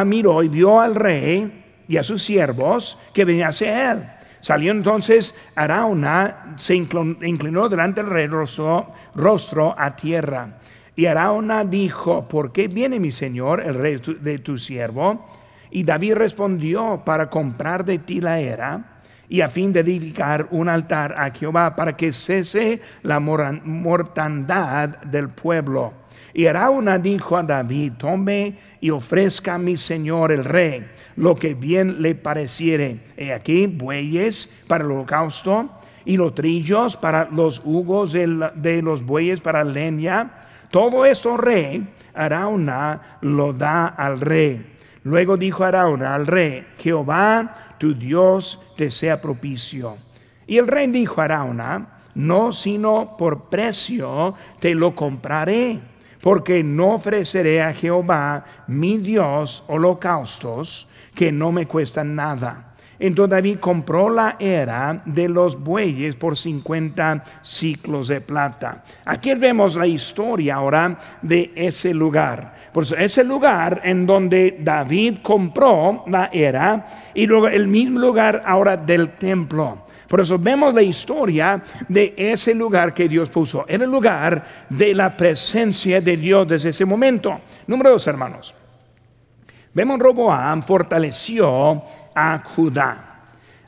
miró 0.06 0.42
y 0.42 0.48
vio 0.48 0.80
al 0.80 0.96
rey 0.96 1.66
y 1.86 1.98
a 1.98 2.04
sus 2.04 2.24
siervos 2.24 2.98
que 3.14 3.26
venían 3.26 3.50
hacia 3.50 3.92
él. 3.92 4.04
Salió 4.40 4.72
entonces 4.72 5.36
Arauna, 5.54 6.54
se 6.56 6.76
inclinó, 6.76 7.68
delante 7.68 8.02
del 8.02 8.10
rey, 8.10 8.28
rostro, 8.28 8.94
rostro 9.16 9.76
a 9.78 9.94
tierra. 9.94 10.58
Y 10.98 11.06
Arauna 11.06 11.64
dijo, 11.64 12.28
¿por 12.28 12.52
qué 12.52 12.68
viene 12.68 13.00
mi 13.00 13.12
señor, 13.12 13.62
el 13.62 13.76
rey 13.76 14.02
de 14.20 14.40
tu 14.40 14.58
siervo? 14.58 15.28
Y 15.70 15.84
David 15.84 16.16
respondió, 16.16 17.04
para 17.06 17.30
comprar 17.30 17.86
de 17.86 18.00
ti 18.00 18.20
la 18.20 18.40
era 18.40 19.00
y 19.30 19.42
a 19.42 19.48
fin 19.48 19.72
de 19.72 19.82
edificar 19.82 20.48
un 20.50 20.68
altar 20.68 21.14
a 21.16 21.30
Jehová 21.30 21.76
para 21.76 21.96
que 21.96 22.12
cese 22.12 22.82
la 23.04 23.20
mortandad 23.20 24.90
del 25.04 25.30
pueblo. 25.30 25.94
Y 26.34 26.48
Arauna 26.48 26.98
dijo 26.98 27.38
a 27.38 27.44
David, 27.44 27.94
tome 28.00 28.56
y 28.82 28.90
ofrezca 28.90 29.54
a 29.54 29.60
mi 29.60 29.78
señor 29.78 30.32
el 30.32 30.46
rey 30.46 30.84
lo 31.16 31.36
que 31.36 31.54
bien 31.54 32.02
le 32.02 32.16
pareciere. 32.16 33.02
He 33.16 33.32
aquí 33.32 33.68
bueyes 33.68 34.50
para 34.68 34.84
el 34.84 34.90
holocausto 34.90 35.70
y 36.06 36.18
los 36.18 36.34
trillos 36.34 36.98
para 36.98 37.30
los 37.30 37.62
hugos 37.64 38.14
de 38.14 38.82
los 38.82 39.06
bueyes 39.06 39.42
para 39.42 39.64
leña 39.64 40.47
todo 40.70 41.06
eso 41.06 41.38
rey, 41.38 41.88
Arauna 42.14 43.20
lo 43.22 43.54
da 43.54 43.88
al 43.88 44.20
rey. 44.20 44.76
Luego 45.04 45.38
dijo 45.38 45.64
Arauna 45.64 46.16
al 46.16 46.28
rey, 46.28 46.66
Jehová 46.78 47.76
tu 47.78 47.94
Dios 47.94 48.60
te 48.76 48.90
sea 48.90 49.22
propicio. 49.22 49.98
Y 50.46 50.58
el 50.58 50.68
rey 50.68 50.92
dijo 50.92 51.22
a 51.22 51.26
Arauna, 51.26 51.88
no 52.16 52.52
sino 52.52 53.16
por 53.18 53.50
precio 53.50 54.36
te 54.60 54.74
lo 54.74 54.96
compraré, 54.96 55.80
porque 56.22 56.64
no 56.64 56.96
ofreceré 56.96 57.62
a 57.62 57.74
Jehová 57.74 58.44
mi 58.68 58.98
Dios 58.98 59.64
holocaustos 59.68 60.88
que 61.16 61.32
no 61.32 61.52
me 61.52 61.68
cuestan 61.68 62.16
nada 62.16 62.67
entonces 63.00 63.32
David 63.32 63.60
compró 63.60 64.10
la 64.10 64.36
era 64.40 65.02
de 65.06 65.30
los 65.30 65.62
bueyes 65.62 66.16
por 66.16 66.36
50 66.36 67.24
ciclos 67.42 68.08
de 68.08 68.22
plata. 68.22 68.84
Aquí 69.06 69.34
vemos 69.36 69.76
la 69.76 69.86
historia 69.86 70.56
ahora 70.56 70.98
de 71.22 71.52
ese 71.56 71.94
lugar. 71.94 72.56
Por 72.74 72.86
ese 72.98 73.24
lugar 73.24 73.82
en 73.84 74.06
donde 74.06 74.58
David 74.60 75.18
compró 75.22 76.04
la 76.08 76.30
era 76.32 76.86
y 77.14 77.26
luego 77.26 77.48
el 77.48 77.68
mismo 77.68 78.00
lugar 78.00 78.42
ahora 78.46 78.78
del 78.78 79.12
templo. 79.18 79.86
Por 80.08 80.22
eso 80.22 80.40
vemos 80.40 80.74
la 80.74 80.82
historia 80.82 81.62
de 81.88 82.14
ese 82.18 82.54
lugar 82.54 82.94
que 82.94 83.10
Dios 83.10 83.30
puso. 83.30 83.66
En 83.68 83.82
el 83.82 83.92
lugar 83.92 84.44
de 84.70 84.96
la 84.96 85.16
presencia 85.16 86.00
de 86.02 86.18
Dios 86.18 86.48
desde 86.48 86.70
ese 86.70 86.86
momento. 86.86 87.42
Número 87.68 87.92
dos, 87.92 88.08
hermanos. 88.08 88.56
Vemos 89.74 90.00
Roboam 90.00 90.64
fortaleció 90.64 91.84
a 92.18 92.40
Judá. 92.40 93.04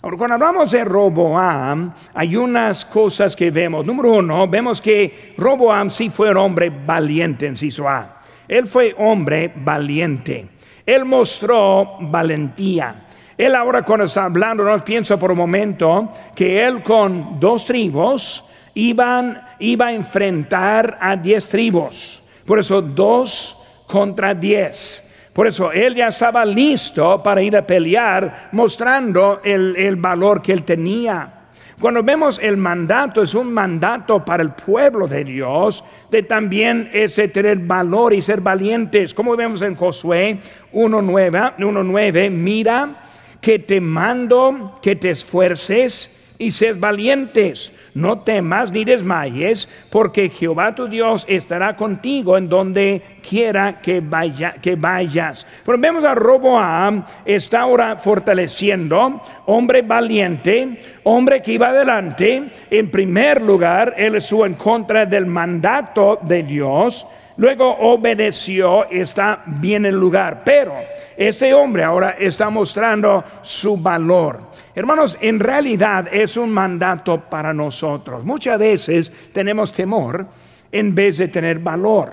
Ahora, 0.02 0.18
cuando 0.18 0.34
hablamos 0.36 0.72
de 0.72 0.84
Roboam, 0.84 1.94
hay 2.16 2.36
unas 2.36 2.84
cosas 2.86 3.36
que 3.36 3.52
vemos. 3.52 3.86
Número 3.86 4.14
uno, 4.14 4.48
vemos 4.48 4.82
que 4.82 5.36
Roboam 5.38 5.90
sí 5.92 6.10
fue 6.10 6.32
un 6.32 6.38
hombre 6.38 6.72
valiente 6.72 7.46
en 7.46 7.56
A. 7.86 8.22
Él 8.48 8.66
fue 8.66 8.96
hombre 8.98 9.54
valiente. 9.56 10.48
Él 10.84 11.06
mostró 11.06 11.98
valentía. 12.00 13.06
Él 13.38 13.54
ahora 13.54 13.84
cuando 13.84 14.06
está 14.06 14.24
hablando, 14.24 14.64
no 14.64 14.84
piensa 14.84 15.20
por 15.20 15.32
un 15.32 15.38
momento 15.38 16.12
que 16.36 16.66
él 16.66 16.82
con 16.82 17.40
dos 17.40 17.66
tribus 17.66 18.44
iban, 18.74 19.40
iba 19.60 19.88
a 19.88 19.94
enfrentar 19.94 20.98
a 21.00 21.16
diez 21.16 21.48
tribus. 21.48 22.24
Por 22.46 22.58
eso 22.58 22.82
dos 22.82 23.56
contra 23.86 24.34
diez. 24.34 25.06
Por 25.34 25.48
eso 25.48 25.72
él 25.72 25.96
ya 25.96 26.08
estaba 26.08 26.44
listo 26.44 27.22
para 27.24 27.42
ir 27.42 27.56
a 27.56 27.66
pelear, 27.66 28.50
mostrando 28.52 29.42
el, 29.44 29.96
valor 29.96 30.42
que 30.42 30.54
él 30.54 30.64
tenía. 30.64 31.34
Cuando 31.80 32.04
vemos 32.04 32.40
el 32.42 32.58
mandato, 32.58 33.22
es 33.22 33.34
un 33.34 33.54
mandato 33.54 34.26
para 34.26 34.44
el 34.44 34.52
pueblo 34.52 35.08
de 35.08 35.24
Dios, 35.24 35.84
de 36.12 36.24
también 36.24 36.90
ese 36.92 37.30
tener 37.30 37.60
valor 37.60 38.14
y 38.14 38.22
ser 38.22 38.42
valientes. 38.42 39.14
Como 39.14 39.38
vemos 39.38 39.62
en 39.62 39.76
Josué 39.76 40.40
1.9, 40.74 42.32
mira 42.32 42.96
que 43.40 43.60
te 43.60 43.80
mando 43.80 44.80
que 44.82 44.98
te 44.98 45.12
esfuerces 45.12 46.36
y 46.38 46.52
seas 46.52 46.78
valientes 46.78 47.72
no 47.94 48.20
temas 48.20 48.72
ni 48.72 48.86
desmayes, 48.86 49.68
porque 49.90 50.30
Jehová 50.30 50.74
tu 50.76 50.88
Dios 50.88 51.26
estará 51.28 51.76
contigo 51.76 52.38
en 52.38 52.50
donde 52.50 53.02
quiera 53.28 53.80
que, 53.82 54.00
vaya, 54.00 54.56
que 54.62 54.76
vayas. 54.76 55.46
Pero 55.66 55.78
vemos 55.78 56.04
a 56.04 56.16
Roboam, 56.16 57.04
está 57.26 57.62
ahora 57.62 57.98
fortaleciendo, 57.98 59.22
hombre 59.46 59.82
valiente, 59.82 60.80
hombre 61.04 61.42
que 61.42 61.54
iba 61.54 61.70
adelante. 61.70 62.50
En 62.70 62.90
primer 62.90 63.42
lugar, 63.42 63.94
él 63.98 64.16
estuvo 64.16 64.46
en 64.46 64.54
contra 64.54 65.06
del 65.06 65.26
mandato 65.26 66.20
de 66.22 66.44
Dios 66.44 67.06
Luego 67.40 67.74
obedeció, 67.74 68.90
está 68.90 69.44
bien 69.46 69.86
en 69.86 69.96
lugar. 69.96 70.42
Pero 70.44 70.74
ese 71.16 71.54
hombre 71.54 71.86
ahora 71.86 72.18
está 72.20 72.50
mostrando 72.50 73.24
su 73.42 73.78
valor. 73.78 74.42
Hermanos, 74.76 75.18
en 75.22 75.40
realidad 75.40 76.10
es 76.12 76.36
un 76.36 76.52
mandato 76.52 77.18
para 77.30 77.54
nosotros. 77.54 78.26
Muchas 78.26 78.60
veces 78.60 79.10
tenemos 79.32 79.72
temor 79.72 80.28
en 80.70 80.94
vez 80.94 81.18
de 81.18 81.30
tener 81.30 81.60
valor. 81.60 82.12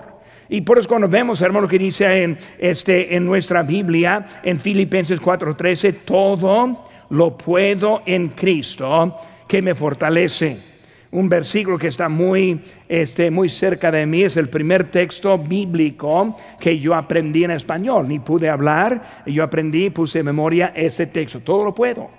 Y 0.49 0.61
por 0.61 0.79
eso 0.79 0.89
cuando 0.89 1.09
vemos, 1.09 1.43
hermano, 1.43 1.67
que 1.67 1.81
dice 1.81 2.23
en, 2.23 2.39
este, 2.57 3.17
en 3.17 3.27
nuestra 3.27 3.65
Biblia, 3.65 4.25
en 4.45 4.61
Filipenses 4.61 5.21
4:13, 5.21 6.05
todo 6.05 6.85
lo 7.11 7.37
puedo 7.37 8.03
en 8.07 8.29
Cristo 8.29 9.17
que 9.49 9.61
me 9.61 9.75
fortalece 9.75 10.76
un 11.11 11.29
versículo 11.29 11.79
que 11.79 11.89
está 11.89 12.09
muy, 12.09 12.61
este, 12.89 13.31
muy 13.31 13.49
cerca 13.49 13.91
de 13.91 14.07
mí, 14.07 14.23
es 14.23 14.37
el 14.37 14.49
primer 14.49 14.91
texto 14.91 15.39
bíblico 15.39 16.37
que 16.61 16.79
yo 16.79 16.95
aprendí 16.95 17.45
en 17.45 17.53
español. 17.53 18.09
Ni 18.09 18.19
pude 18.19 18.49
hablar, 18.49 19.23
yo 19.27 19.45
aprendí, 19.45 19.91
puse 19.91 20.21
en 20.21 20.27
memoria 20.27 20.73
ese 20.75 21.07
texto. 21.07 21.41
Todo 21.41 21.65
lo 21.65 21.75
puedo, 21.75 22.11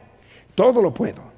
todo 0.56 0.82
lo 0.82 0.94
puedo. 0.94 1.38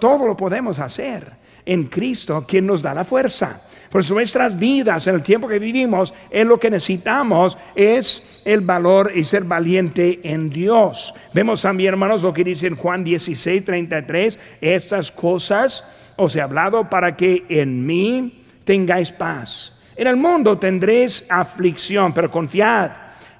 Todo 0.00 0.26
lo 0.26 0.36
podemos 0.36 0.78
hacer 0.78 1.43
en 1.66 1.84
Cristo 1.84 2.44
quien 2.46 2.66
nos 2.66 2.82
da 2.82 2.94
la 2.94 3.04
fuerza. 3.04 3.60
Por 3.90 4.10
nuestras 4.10 4.58
vidas, 4.58 5.06
en 5.06 5.14
el 5.14 5.22
tiempo 5.22 5.46
que 5.46 5.60
vivimos, 5.60 6.12
es 6.28 6.44
lo 6.44 6.58
que 6.58 6.68
necesitamos 6.68 7.56
es 7.76 8.40
el 8.44 8.60
valor 8.60 9.12
y 9.14 9.22
ser 9.22 9.44
valiente 9.44 10.18
en 10.24 10.50
Dios. 10.50 11.14
Vemos 11.32 11.62
también, 11.62 11.90
hermanos, 11.90 12.22
lo 12.22 12.34
que 12.34 12.42
dice 12.42 12.66
en 12.66 12.74
Juan 12.74 13.04
16, 13.04 13.64
33, 13.64 14.38
estas 14.60 15.12
cosas 15.12 15.84
os 16.16 16.34
he 16.34 16.40
hablado 16.40 16.90
para 16.90 17.16
que 17.16 17.44
en 17.48 17.86
mí 17.86 18.42
tengáis 18.64 19.12
paz. 19.12 19.78
En 19.94 20.08
el 20.08 20.16
mundo 20.16 20.58
tendréis 20.58 21.24
aflicción, 21.28 22.12
pero 22.12 22.28
confiad, 22.28 22.90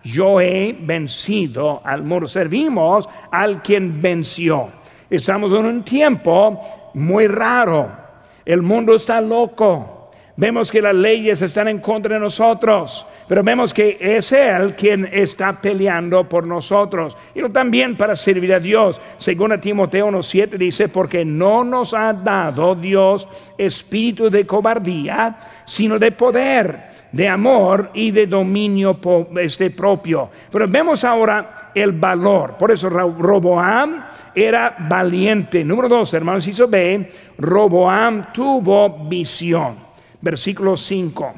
yo 0.05 0.41
he 0.41 0.73
vencido 0.73 1.83
al 1.85 2.05
mundo. 2.05 2.29
Servimos 2.29 3.09
al 3.33 3.61
quien 3.61 4.01
venció. 4.01 4.71
Estamos 5.11 5.51
en 5.51 5.65
un 5.65 5.83
tiempo 5.83 6.61
muy 6.95 7.27
raro. 7.27 8.04
El 8.45 8.63
mundo 8.63 8.95
está 8.95 9.21
loco. 9.21 9.95
Vemos 10.37 10.73
que 10.73 10.83
las 10.83 10.97
leyes 10.97 11.43
están 11.43 11.69
en 11.69 11.79
contra 11.79 12.15
de 12.15 12.21
nosotros, 12.21 13.07
pero 13.29 13.45
vemos 13.45 13.73
que 13.73 13.97
es 14.01 14.33
Él 14.33 14.75
quien 14.75 15.09
está 15.13 15.61
peleando 15.61 16.29
por 16.29 16.45
nosotros. 16.45 17.17
Y 17.37 17.49
también 17.51 17.97
para 17.97 18.17
servir 18.17 18.53
a 18.53 18.59
Dios. 18.59 19.01
Según 19.17 19.59
Timoteo 19.61 20.09
1.7 20.09 20.59
dice, 20.59 20.89
porque 20.89 21.25
no 21.25 21.63
nos 21.63 21.95
ha 21.95 22.13
dado 22.13 22.75
Dios 22.75 23.29
espíritu 23.57 24.29
de 24.29 24.45
cobardía, 24.45 25.37
sino 25.67 26.01
de 26.01 26.11
poder, 26.11 26.83
de 27.15 27.29
amor 27.29 27.91
y 27.95 28.11
de 28.11 28.27
dominio 28.27 28.99
este 29.41 29.71
propio. 29.71 30.31
Pero 30.51 30.67
vemos 30.69 31.05
ahora 31.05 31.71
el 31.75 31.93
valor. 31.93 32.57
Por 32.59 32.73
eso 32.73 32.89
Roboam 32.89 34.05
era 34.35 34.77
valiente. 34.89 35.65
Número 35.65 35.89
dos, 35.89 36.13
hermanos, 36.13 36.47
hizo 36.49 36.67
B, 36.67 37.09
Roboam 37.39 38.33
tuvo 38.33 39.07
visión 39.09 39.95
versículo 40.25 40.77
5. 40.77 41.35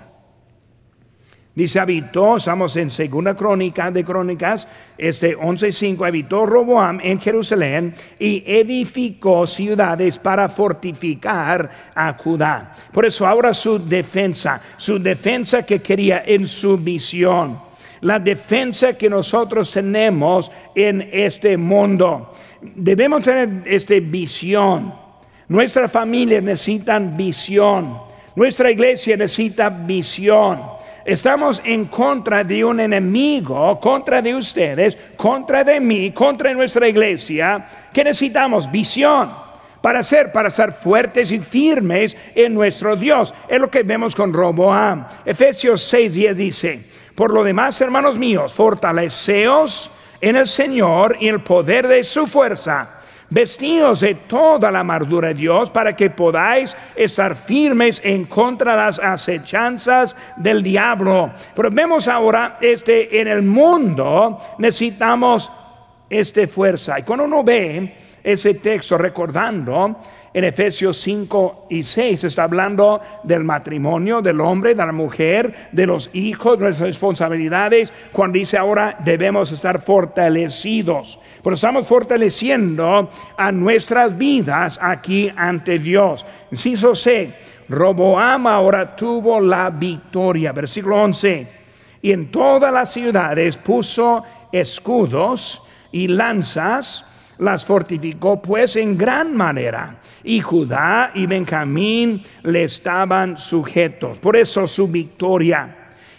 Dice, 1.57 1.81
habitó, 1.81 2.37
estamos 2.37 2.77
en 2.77 2.91
segunda 2.91 3.35
crónica 3.35 3.91
de 3.91 4.05
crónicas, 4.05 4.69
este 4.99 5.35
11.5, 5.35 6.07
habitó 6.07 6.45
Roboam 6.45 7.01
en 7.03 7.19
Jerusalén 7.19 7.95
y 8.19 8.45
edificó 8.47 9.47
ciudades 9.47 10.19
para 10.19 10.51
fortificar 10.51 11.71
a 11.95 12.13
Judá. 12.13 12.75
Por 12.93 13.07
eso 13.07 13.27
ahora 13.27 13.55
su 13.55 13.79
defensa, 13.79 14.61
su 14.77 14.99
defensa 14.99 15.63
que 15.63 15.81
quería 15.81 16.25
en 16.27 16.45
su 16.45 16.77
visión, 16.77 17.59
la 18.03 18.19
defensa 18.19 18.93
que 18.93 19.09
nosotros 19.09 19.73
tenemos 19.73 20.53
en 20.75 21.09
este 21.11 21.57
mundo. 21.57 22.35
Debemos 22.61 23.23
tener 23.23 23.63
esta 23.65 23.95
visión. 23.95 24.93
Nuestra 25.49 25.89
familia 25.89 26.39
necesitan 26.39 27.17
visión. 27.17 27.97
Nuestra 28.35 28.71
iglesia 28.71 29.17
necesita 29.17 29.71
visión. 29.71 30.76
Estamos 31.07 31.63
en 31.65 31.85
contra 31.85 32.43
de 32.43 32.65
un 32.65 32.81
enemigo, 32.81 33.79
contra 33.79 34.21
de 34.21 34.35
ustedes, 34.35 34.99
contra 35.17 35.63
de 35.63 35.79
mí, 35.79 36.11
contra 36.11 36.53
nuestra 36.53 36.89
iglesia, 36.89 37.65
que 37.93 38.03
necesitamos 38.03 38.69
visión 38.69 39.33
para 39.81 40.03
ser, 40.03 40.33
para 40.33 40.49
estar 40.49 40.73
fuertes 40.73 41.31
y 41.31 41.39
firmes 41.39 42.17
en 42.35 42.53
nuestro 42.55 42.97
Dios. 42.97 43.33
Es 43.47 43.61
lo 43.61 43.71
que 43.71 43.85
vemos 43.85 44.17
con 44.17 44.33
Roboam. 44.33 45.07
Efesios 45.25 45.83
6, 45.83 46.13
10 46.13 46.37
dice, 46.37 46.85
por 47.15 47.33
lo 47.33 47.45
demás, 47.45 47.81
hermanos 47.81 48.19
míos, 48.19 48.53
fortaleceos 48.53 49.93
en 50.21 50.35
el 50.35 50.49
Señor 50.49 51.19
y 51.21 51.29
el 51.29 51.41
poder 51.41 51.87
de 51.87 52.03
su 52.03 52.27
fuerza 52.27 52.97
vestidos 53.31 54.01
de 54.01 54.15
toda 54.15 54.71
la 54.71 54.81
amargura 54.81 55.29
de 55.29 55.35
Dios 55.35 55.71
para 55.71 55.95
que 55.97 56.11
podáis 56.11 56.77
estar 56.95 57.35
firmes 57.37 58.01
en 58.05 58.25
contra 58.25 58.73
de 58.73 58.79
las 58.79 58.99
acechanzas 58.99 60.17
del 60.37 60.63
diablo. 60.63 61.31
Pero 61.55 61.71
vemos 61.71 62.09
ahora 62.09 62.59
este 62.61 63.21
en 63.21 63.29
el 63.29 63.43
mundo 63.43 64.39
necesitamos 64.59 65.51
esta 66.09 66.47
fuerza. 66.47 66.99
Y 66.99 67.03
cuando 67.03 67.25
uno 67.25 67.43
ve 67.43 67.95
ese 68.23 68.55
texto 68.55 68.99
recordando 68.99 69.97
en 70.35 70.45
Efesios 70.45 71.01
5 71.01 71.67
y 71.71 71.83
6 71.83 72.25
está 72.25 72.43
hablando 72.43 73.01
del 73.23 73.45
matrimonio, 73.45 74.21
del 74.21 74.41
hombre, 74.41 74.75
de 74.75 74.85
la 74.85 74.93
mujer, 74.93 75.69
de 75.71 75.87
los 75.87 76.11
hijos, 76.13 76.59
nuestras 76.59 76.89
responsabilidades, 76.89 77.93
cuando 78.13 78.39
dice 78.39 78.59
ahora 78.59 78.97
debemos 79.05 79.53
estar 79.53 79.81
fortalecidos. 79.81 81.19
Pero 81.43 81.55
estamos 81.55 81.87
fortaleciendo 81.87 83.09
a 83.37 83.53
nuestras 83.53 84.19
vidas 84.19 84.79
aquí 84.83 85.33
ante 85.37 85.79
Dios. 85.79 86.27
Inciso 86.51 86.95
C, 86.95 87.33
Roboam 87.69 88.47
ahora 88.47 88.97
tuvo 88.97 89.41
la 89.41 89.71
victoria. 89.71 90.53
Versículo 90.53 91.03
11. 91.03 91.47
Y 92.03 92.13
en 92.13 92.31
todas 92.31 92.73
las 92.73 92.93
ciudades 92.93 93.57
puso 93.57 94.25
escudos 94.53 95.63
y 95.93 96.09
lanzas 96.09 97.05
las 97.39 97.65
fortificó 97.65 98.41
pues 98.41 98.77
en 98.77 98.97
gran 98.97 99.37
manera, 99.37 99.97
y 100.25 100.41
Judá 100.41 101.13
y 101.15 101.27
Benjamín 101.27 102.23
le 102.43 102.65
estaban 102.65 103.37
sujetos. 103.37 104.19
Por 104.19 104.37
eso 104.37 104.67
su 104.67 104.89
victoria, 104.89 105.77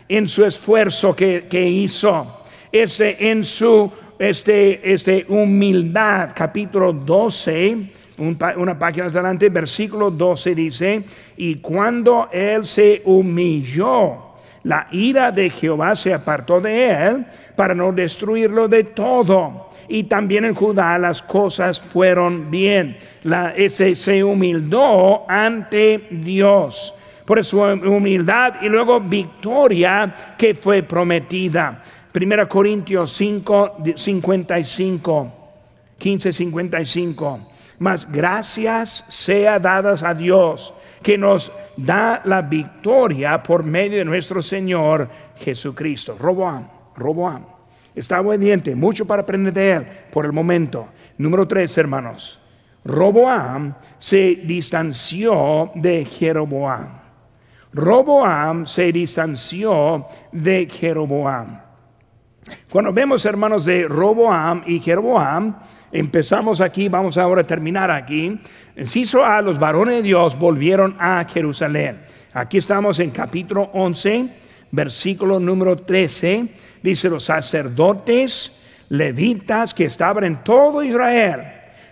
en 0.08 0.28
su 0.28 0.46
esfuerzo 0.46 1.16
que, 1.16 1.70
hizo, 1.70 2.44
este, 2.72 3.30
en 3.30 3.44
su 3.44 3.92
este, 4.20 4.94
este 4.94 5.26
humildad, 5.28 6.32
capítulo 6.36 6.94
12, 6.94 7.92
una 8.58 8.80
página 8.80 9.06
adelante, 9.06 9.50
versículo 9.50 10.10
12 10.10 10.56
dice, 10.56 11.04
y 11.38 11.56
cuando 11.56 12.30
él 12.32 12.66
se 12.66 13.02
humilló, 13.06 14.27
la 14.68 14.86
ira 14.92 15.32
de 15.32 15.50
Jehová 15.50 15.96
se 15.96 16.14
apartó 16.14 16.60
de 16.60 16.92
él 16.92 17.26
para 17.56 17.74
no 17.74 17.94
destruirlo 17.94 18.68
de 18.68 18.84
todo 18.84 19.70
y 19.88 20.04
también 20.04 20.44
en 20.44 20.54
Judá 20.54 20.98
las 20.98 21.22
cosas 21.22 21.80
fueron 21.80 22.52
bien. 22.52 22.98
La, 23.24 23.52
ese, 23.56 23.96
se 23.96 24.22
humildó 24.22 25.24
ante 25.30 26.10
Dios 26.12 26.94
por 27.24 27.44
su 27.46 27.62
humildad 27.62 28.56
y 28.62 28.68
luego 28.68 29.00
victoria 29.00 30.14
que 30.38 30.54
fue 30.54 30.84
prometida. 30.84 31.82
Primera 32.12 32.46
Corintios 32.46 33.14
5, 33.14 33.78
55, 33.96 35.34
15, 35.98 36.34
55. 36.34 37.48
Mas 37.80 38.12
gracias 38.12 39.06
sea 39.08 39.60
dadas 39.60 40.04
a 40.04 40.14
Dios 40.14 40.74
que 41.02 41.18
nos 41.18 41.54
da 41.78 42.22
la 42.26 42.42
victoria 42.42 43.42
por 43.42 43.64
medio 43.64 44.00
de 44.00 44.06
nuestro 44.06 44.42
Señor 44.42 45.08
Jesucristo. 45.38 46.18
Roboam, 46.20 46.68
Roboam 46.96 47.58
está 47.96 48.22
obediente, 48.22 48.76
mucho 48.76 49.06
para 49.06 49.24
aprender 49.24 49.54
de 49.54 49.72
él 49.72 49.88
por 50.12 50.26
el 50.26 50.32
momento. 50.32 50.88
Número 51.18 51.48
tres, 51.48 51.78
hermanos. 51.78 52.42
Roboam 52.86 53.74
se 53.98 54.42
distanció 54.44 55.72
de 55.76 56.06
Jeroboam. 56.06 56.88
Roboam 57.74 58.66
se 58.66 58.92
distanció 58.92 60.08
de 60.32 60.68
Jeroboam. 60.68 61.60
Cuando 62.70 62.94
vemos, 62.94 63.26
hermanos, 63.26 63.66
de 63.66 63.88
Roboam 63.88 64.64
y 64.66 64.80
Jeroboam, 64.80 65.58
empezamos 65.92 66.62
aquí, 66.62 66.90
vamos 66.90 67.18
ahora 67.18 67.42
a 67.42 67.48
terminar 67.48 67.92
aquí. 67.92 68.40
Enciso 68.76 69.26
A, 69.26 69.42
los 69.42 69.60
varones 69.60 69.98
de 69.98 70.04
Dios 70.04 70.38
volvieron 70.38 70.96
a 71.00 71.26
Jerusalén. 71.26 72.00
Aquí 72.34 72.58
estamos 72.58 73.00
en 73.00 73.12
capítulo 73.12 73.70
11, 73.74 74.30
versículo 74.72 75.40
número 75.40 75.76
13 75.76 76.50
dice 76.82 77.10
los 77.10 77.26
sacerdotes 77.26 78.52
levitas 78.90 79.74
que 79.74 79.86
estaban 79.86 80.24
en 80.24 80.44
todo 80.44 80.84
Israel, 80.84 81.42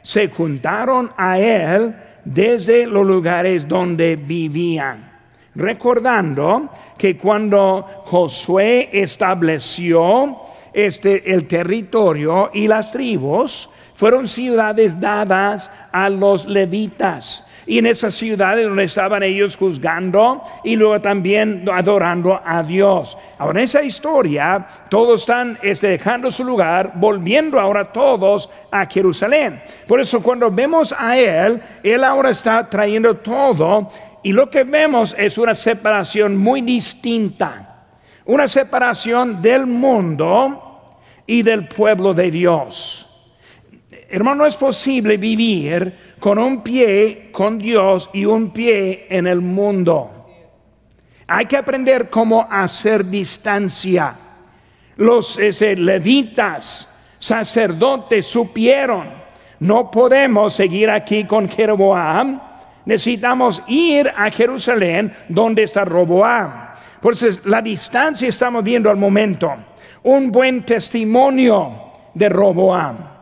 se 0.02 0.28
juntaron 0.30 1.12
a 1.18 1.40
él 1.40 1.96
desde 2.24 2.86
los 2.88 3.06
lugares 3.06 3.68
donde 3.68 4.16
vivían. 4.16 5.14
Recordando 5.56 6.70
que 6.98 7.18
cuando 7.18 7.84
Josué 8.06 8.90
estableció 8.92 10.38
este, 10.74 11.32
el 11.34 11.48
territorio 11.48 12.52
y 12.54 12.68
las 12.68 12.92
tribus, 12.92 13.70
fueron 13.96 14.28
ciudades 14.28 15.00
dadas 15.00 15.72
a 15.92 16.10
los 16.10 16.46
levitas 16.46 17.46
y 17.68 17.80
en 17.80 17.88
esas 17.88 18.14
ciudades 18.14 18.68
donde 18.68 18.84
estaban 18.84 19.24
ellos 19.24 19.58
juzgando 19.58 20.44
y 20.64 20.76
luego 20.76 21.02
también 21.02 21.66
adorando 21.72 22.40
a 22.44 22.62
Dios. 22.62 23.18
Ahora 23.40 23.60
en 23.60 23.64
esa 23.64 23.82
historia 23.82 24.68
todos 24.90 25.22
están 25.22 25.58
este, 25.64 25.88
dejando 25.88 26.30
su 26.30 26.44
lugar, 26.44 26.94
volviendo 26.96 27.60
ahora 27.60 27.92
todos 27.92 28.50
a 28.70 28.86
Jerusalén. 28.86 29.62
Por 29.88 30.00
eso 30.00 30.22
cuando 30.22 30.52
vemos 30.52 30.94
a 30.98 31.18
Él, 31.18 31.62
Él 31.82 32.04
ahora 32.04 32.30
está 32.30 32.70
trayendo 32.70 33.16
todo 33.18 33.90
y 34.22 34.32
lo 34.32 34.50
que 34.50 34.64
vemos 34.64 35.16
es 35.18 35.38
una 35.38 35.56
separación 35.56 36.38
muy 36.38 36.62
distinta. 36.62 37.72
Una 38.26 38.48
separación 38.48 39.42
del 39.42 39.68
mundo 39.68 40.98
y 41.28 41.44
del 41.44 41.68
pueblo 41.68 42.14
de 42.14 42.32
Dios 42.32 43.05
Hermano, 44.16 44.44
no 44.44 44.46
es 44.46 44.56
posible 44.56 45.18
vivir 45.18 45.94
con 46.22 46.40
un 46.40 46.64
pie 46.64 47.32
con 47.34 47.58
Dios 47.60 48.10
y 48.14 48.24
un 48.24 48.52
pie 48.52 49.08
en 49.10 49.28
el 49.28 49.42
mundo. 49.42 50.10
Hay 51.28 51.48
que 51.48 51.58
aprender 51.58 52.10
cómo 52.10 52.48
hacer 52.50 53.04
distancia. 53.08 54.16
Los 54.96 55.38
levitas, 55.38 56.88
sacerdotes, 57.20 58.26
supieron, 58.26 59.10
no 59.60 59.92
podemos 59.92 60.54
seguir 60.54 60.90
aquí 60.90 61.26
con 61.26 61.50
Jeroboam, 61.50 62.40
necesitamos 62.86 63.62
ir 63.68 64.10
a 64.16 64.32
Jerusalén 64.32 65.14
donde 65.28 65.64
está 65.64 65.84
Roboam. 65.84 66.70
Eso 67.04 67.28
la 67.44 67.62
distancia 67.62 68.30
estamos 68.30 68.64
viendo 68.64 68.90
al 68.90 68.96
momento. 68.96 69.54
Un 70.04 70.32
buen 70.32 70.64
testimonio 70.64 71.92
de 72.14 72.30
Roboam. 72.30 73.15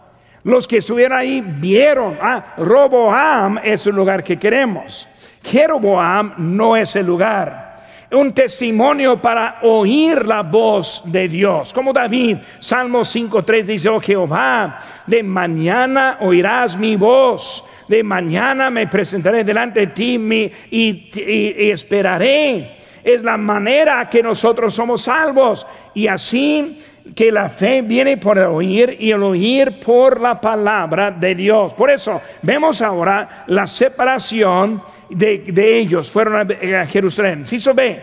Los 0.43 0.67
que 0.67 0.77
estuvieron 0.77 1.17
ahí 1.17 1.41
vieron, 1.41 2.17
ah, 2.21 2.55
Roboam 2.57 3.59
es 3.63 3.87
el 3.87 3.95
lugar 3.95 4.23
que 4.23 4.37
queremos. 4.37 5.07
Jeroboam 5.43 6.33
no 6.37 6.75
es 6.75 6.95
el 6.95 7.05
lugar 7.05 7.73
un 8.13 8.33
testimonio 8.33 9.21
para 9.21 9.59
oír 9.63 10.25
la 10.25 10.43
voz 10.43 11.01
de 11.05 11.27
Dios. 11.27 11.73
Como 11.73 11.91
David, 11.91 12.37
Salmo 12.59 13.01
5.3 13.01 13.63
dice, 13.63 13.89
oh 13.89 13.99
Jehová, 13.99 14.79
de 15.07 15.23
mañana 15.23 16.17
oirás 16.21 16.77
mi 16.77 16.95
voz, 16.95 17.63
de 17.87 18.03
mañana 18.03 18.69
me 18.69 18.87
presentaré 18.87 19.43
delante 19.43 19.81
de 19.81 19.87
ti 19.87 20.59
y 20.69 21.71
esperaré. 21.71 22.77
Es 23.03 23.21
la 23.21 23.35
manera 23.35 24.07
que 24.09 24.23
nosotros 24.23 24.73
somos 24.73 25.01
salvos. 25.01 25.65
Y 25.93 26.07
así 26.07 26.79
que 27.15 27.31
la 27.31 27.49
fe 27.49 27.81
viene 27.81 28.17
por 28.17 28.37
el 28.37 28.45
oír 28.45 28.97
y 28.99 29.11
el 29.11 29.21
oír 29.23 29.79
por 29.79 30.19
la 30.19 30.39
palabra 30.39 31.11
de 31.11 31.35
Dios. 31.35 31.73
Por 31.73 31.89
eso 31.89 32.21
vemos 32.41 32.81
ahora 32.81 33.43
la 33.47 33.67
separación 33.67 34.81
de, 35.09 35.43
ellos. 35.79 36.09
Fueron 36.09 36.51
a, 36.51 36.85
Jerusalén. 36.85 37.45
Si 37.45 37.59
se 37.59 37.73
ve, 37.73 38.01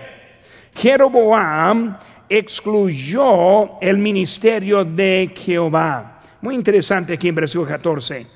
Jeroboam 0.75 1.97
excluyó 2.29 3.81
el 3.81 3.99
ministerio 3.99 4.85
de 4.85 5.33
Jehová. 5.35 6.21
Muy 6.43 6.55
interesante 6.55 7.15
aquí 7.15 7.29
en 7.29 7.35
versículo 7.35 7.69
14. 7.69 8.27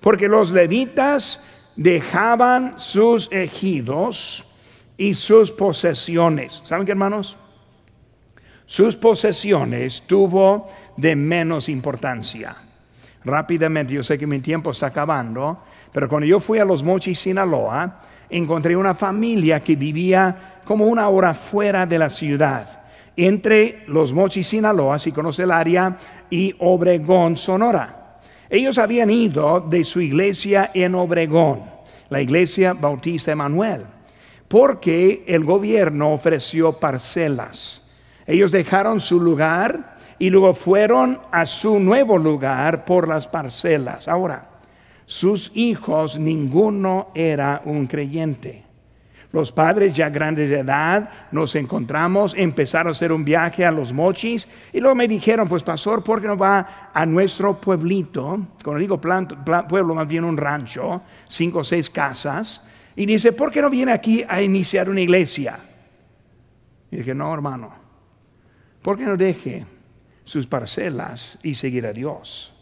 Porque 0.00 0.26
los 0.26 0.50
levitas 0.50 1.40
dejaban 1.76 2.78
sus 2.78 3.30
ejidos 3.30 4.44
y 4.96 5.14
sus 5.14 5.50
posesiones. 5.50 6.60
¿Saben 6.64 6.86
qué, 6.86 6.92
hermanos? 6.92 7.36
Sus 8.66 8.96
posesiones 8.96 10.02
tuvo 10.06 10.68
de 10.96 11.14
menos 11.14 11.68
importancia. 11.68 12.56
Rápidamente, 13.24 13.94
yo 13.94 14.02
sé 14.02 14.18
que 14.18 14.26
mi 14.26 14.40
tiempo 14.40 14.70
está 14.70 14.86
acabando, 14.86 15.58
pero 15.92 16.08
cuando 16.08 16.26
yo 16.26 16.40
fui 16.40 16.58
a 16.58 16.64
Los 16.64 16.82
Mochis, 16.82 17.18
Sinaloa, 17.18 18.00
encontré 18.30 18.74
una 18.74 18.94
familia 18.94 19.60
que 19.60 19.76
vivía 19.76 20.60
como 20.64 20.86
una 20.86 21.08
hora 21.08 21.34
fuera 21.34 21.84
de 21.84 21.98
la 21.98 22.08
ciudad, 22.08 22.84
entre 23.16 23.84
Los 23.86 24.12
Mochis, 24.12 24.48
Sinaloa, 24.48 24.98
si 24.98 25.12
conoce 25.12 25.42
el 25.42 25.50
área, 25.50 25.96
y 26.30 26.54
Obregón, 26.58 27.36
Sonora. 27.36 28.18
Ellos 28.48 28.78
habían 28.78 29.10
ido 29.10 29.60
de 29.60 29.84
su 29.84 30.00
iglesia 30.00 30.70
en 30.72 30.94
Obregón, 30.94 31.62
la 32.08 32.20
iglesia 32.20 32.72
Bautista 32.72 33.32
Emanuel, 33.32 33.84
porque 34.48 35.22
el 35.26 35.44
gobierno 35.44 36.12
ofreció 36.12 36.78
parcelas 36.78 37.83
ellos 38.26 38.50
dejaron 38.52 39.00
su 39.00 39.20
lugar 39.20 39.96
y 40.18 40.30
luego 40.30 40.54
fueron 40.54 41.18
a 41.30 41.44
su 41.46 41.78
nuevo 41.78 42.18
lugar 42.18 42.84
por 42.84 43.08
las 43.08 43.28
parcelas. 43.28 44.08
Ahora, 44.08 44.48
sus 45.06 45.50
hijos, 45.54 46.18
ninguno 46.18 47.08
era 47.14 47.62
un 47.64 47.86
creyente. 47.86 48.64
Los 49.32 49.50
padres 49.50 49.96
ya 49.96 50.08
grandes 50.10 50.48
de 50.48 50.60
edad 50.60 51.10
nos 51.32 51.56
encontramos, 51.56 52.34
empezaron 52.38 52.88
a 52.88 52.90
hacer 52.92 53.10
un 53.10 53.24
viaje 53.24 53.66
a 53.66 53.72
los 53.72 53.92
mochis 53.92 54.48
y 54.72 54.78
luego 54.78 54.94
me 54.94 55.08
dijeron, 55.08 55.48
pues 55.48 55.64
pastor, 55.64 56.04
¿por 56.04 56.20
qué 56.22 56.28
no 56.28 56.36
va 56.38 56.90
a 56.94 57.04
nuestro 57.04 57.60
pueblito? 57.60 58.38
Cuando 58.62 58.80
digo 58.80 59.00
pueblo, 59.00 59.94
más 59.94 60.06
bien 60.06 60.22
un 60.22 60.36
rancho, 60.36 61.02
cinco 61.26 61.58
o 61.58 61.64
seis 61.64 61.90
casas. 61.90 62.64
Y 62.94 63.06
dice, 63.06 63.32
¿por 63.32 63.50
qué 63.50 63.60
no 63.60 63.68
viene 63.68 63.90
aquí 63.90 64.24
a 64.26 64.40
iniciar 64.40 64.88
una 64.88 65.00
iglesia? 65.00 65.58
Y 66.92 66.98
dije, 66.98 67.12
no, 67.12 67.34
hermano, 67.34 67.83
¿Por 68.84 68.98
qué 68.98 69.04
no 69.04 69.16
deje 69.16 69.64
sus 70.24 70.46
parcelas 70.46 71.38
y 71.42 71.54
seguir 71.54 71.86
a 71.86 71.92
Dios? 71.94 72.52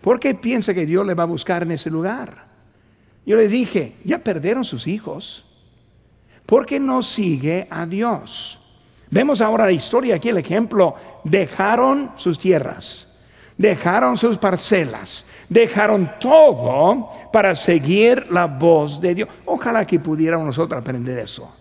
¿Por 0.00 0.18
qué 0.18 0.32
piensa 0.32 0.72
que 0.72 0.86
Dios 0.86 1.06
le 1.06 1.12
va 1.12 1.24
a 1.24 1.26
buscar 1.26 1.62
en 1.62 1.72
ese 1.72 1.90
lugar? 1.90 2.46
Yo 3.26 3.36
les 3.36 3.50
dije, 3.50 3.96
ya 4.02 4.16
perdieron 4.16 4.64
sus 4.64 4.86
hijos. 4.86 5.44
¿Por 6.46 6.64
qué 6.64 6.80
no 6.80 7.02
sigue 7.02 7.68
a 7.68 7.84
Dios? 7.84 8.58
Vemos 9.10 9.42
ahora 9.42 9.66
la 9.66 9.72
historia 9.72 10.14
aquí, 10.14 10.30
el 10.30 10.38
ejemplo. 10.38 10.94
Dejaron 11.22 12.12
sus 12.16 12.38
tierras, 12.38 13.06
dejaron 13.58 14.16
sus 14.16 14.38
parcelas, 14.38 15.26
dejaron 15.50 16.12
todo 16.18 17.10
para 17.30 17.54
seguir 17.54 18.32
la 18.32 18.46
voz 18.46 18.98
de 19.02 19.16
Dios. 19.16 19.28
Ojalá 19.44 19.84
que 19.84 20.00
pudiéramos 20.00 20.46
nosotros 20.46 20.80
aprender 20.80 21.18
eso. 21.18 21.54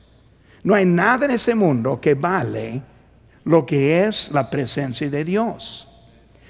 No 0.63 0.75
hay 0.75 0.85
nada 0.85 1.25
en 1.25 1.31
ese 1.31 1.53
mundo 1.53 1.99
que 1.99 2.13
vale 2.13 2.92
lo 3.45 3.65
que 3.65 4.05
es 4.05 4.31
la 4.31 4.49
presencia 4.49 5.09
de 5.09 5.23
Dios. 5.23 5.87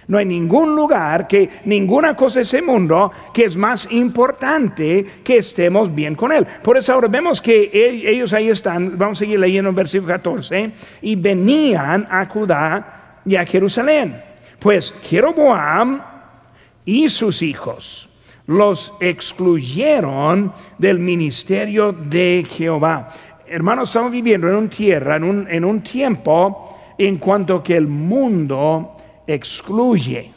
No 0.08 0.18
hay 0.18 0.26
ningún 0.26 0.76
lugar 0.76 1.28
que, 1.28 1.50
ninguna 1.66 2.14
cosa 2.16 2.36
de 2.36 2.42
ese 2.42 2.62
mundo 2.62 3.12
que 3.34 3.46
es 3.46 3.56
más 3.56 3.88
importante 3.92 5.06
que 5.24 5.38
estemos 5.38 5.94
bien 5.94 6.16
con 6.16 6.32
Él. 6.32 6.46
Por 6.62 6.78
eso 6.78 6.94
ahora 6.94 7.08
vemos 7.08 7.42
que 7.42 7.70
ellos 7.74 8.34
ahí 8.34 8.50
están, 8.50 8.98
vamos 8.98 9.18
a 9.18 9.20
seguir 9.20 9.40
leyendo 9.40 9.70
en 9.70 9.76
versículo 9.76 10.14
14, 10.14 10.72
y 11.02 11.16
venían 11.16 12.06
a 12.10 12.26
Judá 12.26 13.22
y 13.26 13.36
a 13.36 13.46
Jerusalén. 13.46 14.22
Pues 14.60 14.94
Jeroboam 15.04 16.02
y 16.86 17.08
sus 17.08 17.42
hijos 17.42 18.10
los 18.48 18.94
excluyeron 19.00 20.52
del 20.78 21.00
ministerio 21.00 21.94
de 21.94 22.46
Jehová. 22.50 23.08
Hermanos, 23.48 23.90
estamos 23.90 24.12
viviendo 24.12 24.50
en 24.50 24.56
un 24.56 24.70
tierra, 24.70 25.16
en 25.16 25.24
un, 25.24 25.48
en 25.50 25.64
un 25.64 25.82
tiempo 25.82 26.74
en 26.98 27.18
cuanto 27.18 27.64
que 27.64 27.76
el 27.76 27.88
mundo 27.88 28.94
excluye 29.28 30.32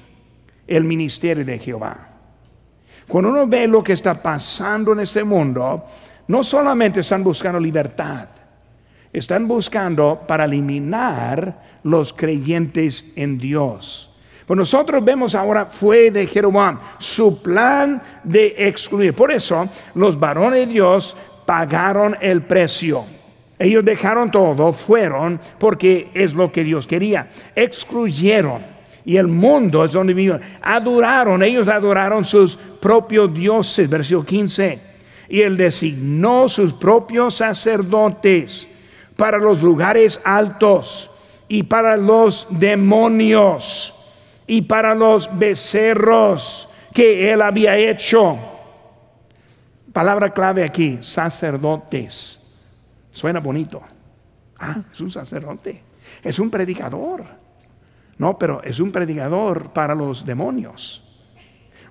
el 0.66 0.84
ministerio 0.84 1.44
de 1.44 1.58
Jehová. 1.58 2.08
Cuando 3.06 3.30
uno 3.30 3.46
ve 3.46 3.66
lo 3.66 3.82
que 3.82 3.92
está 3.92 4.20
pasando 4.20 4.92
en 4.92 5.00
este 5.00 5.22
mundo, 5.22 5.84
no 6.28 6.42
solamente 6.42 7.00
están 7.00 7.22
buscando 7.22 7.60
libertad, 7.60 8.28
están 9.12 9.46
buscando 9.46 10.20
para 10.26 10.44
eliminar 10.44 11.62
los 11.84 12.12
creyentes 12.12 13.04
en 13.14 13.38
Dios. 13.38 14.10
Pues 14.44 14.56
nosotros 14.56 15.04
vemos 15.04 15.34
ahora 15.34 15.66
fue 15.66 16.10
de 16.10 16.26
Jeroboam 16.26 16.78
su 16.98 17.42
plan 17.42 18.00
de 18.22 18.54
excluir. 18.58 19.12
Por 19.12 19.32
eso 19.32 19.68
los 19.94 20.18
varones 20.18 20.60
de 20.60 20.72
Dios 20.74 21.16
pagaron 21.44 22.16
el 22.20 22.42
precio. 22.42 23.04
Ellos 23.58 23.84
dejaron 23.84 24.30
todo, 24.30 24.72
fueron 24.72 25.40
porque 25.58 26.10
es 26.12 26.34
lo 26.34 26.52
que 26.52 26.62
Dios 26.62 26.86
quería. 26.86 27.28
Excluyeron. 27.54 28.76
Y 29.04 29.16
el 29.16 29.28
mundo 29.28 29.84
es 29.84 29.92
donde 29.92 30.12
vivieron. 30.12 30.40
Adoraron, 30.60 31.42
ellos 31.42 31.68
adoraron 31.68 32.24
sus 32.24 32.56
propios 32.56 33.32
dioses, 33.32 33.88
versículo 33.88 34.26
15. 34.26 34.80
Y 35.28 35.40
él 35.40 35.56
designó 35.56 36.48
sus 36.48 36.72
propios 36.72 37.36
sacerdotes 37.36 38.66
para 39.16 39.38
los 39.38 39.62
lugares 39.62 40.20
altos 40.24 41.10
y 41.48 41.62
para 41.62 41.96
los 41.96 42.46
demonios 42.50 43.94
y 44.46 44.62
para 44.62 44.94
los 44.94 45.30
becerros 45.38 46.68
que 46.92 47.32
él 47.32 47.42
había 47.42 47.76
hecho. 47.76 48.36
Palabra 49.92 50.30
clave 50.30 50.64
aquí, 50.64 50.98
sacerdotes. 51.00 52.45
Suena 53.16 53.40
bonito. 53.40 53.80
Ah, 54.58 54.82
es 54.92 55.00
un 55.00 55.10
sacerdote. 55.10 55.82
Es 56.22 56.38
un 56.38 56.50
predicador. 56.50 57.24
No, 58.18 58.36
pero 58.36 58.62
es 58.62 58.78
un 58.78 58.92
predicador 58.92 59.70
para 59.70 59.94
los 59.94 60.26
demonios. 60.26 61.02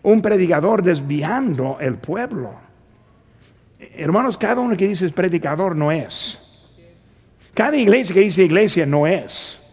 Un 0.03 0.21
predicador 0.21 0.83
desviando 0.83 1.77
el 1.79 1.95
pueblo. 1.95 2.51
Hermanos, 3.79 4.37
cada 4.37 4.61
uno 4.61 4.77
que 4.77 4.87
dice 4.87 5.07
es 5.07 5.11
predicador 5.11 5.75
no 5.75 5.91
es. 5.91 6.39
Cada 7.55 7.75
iglesia 7.75 8.13
que 8.13 8.21
dice 8.21 8.43
iglesia 8.43 8.85
no 8.85 9.07
es. 9.07 9.63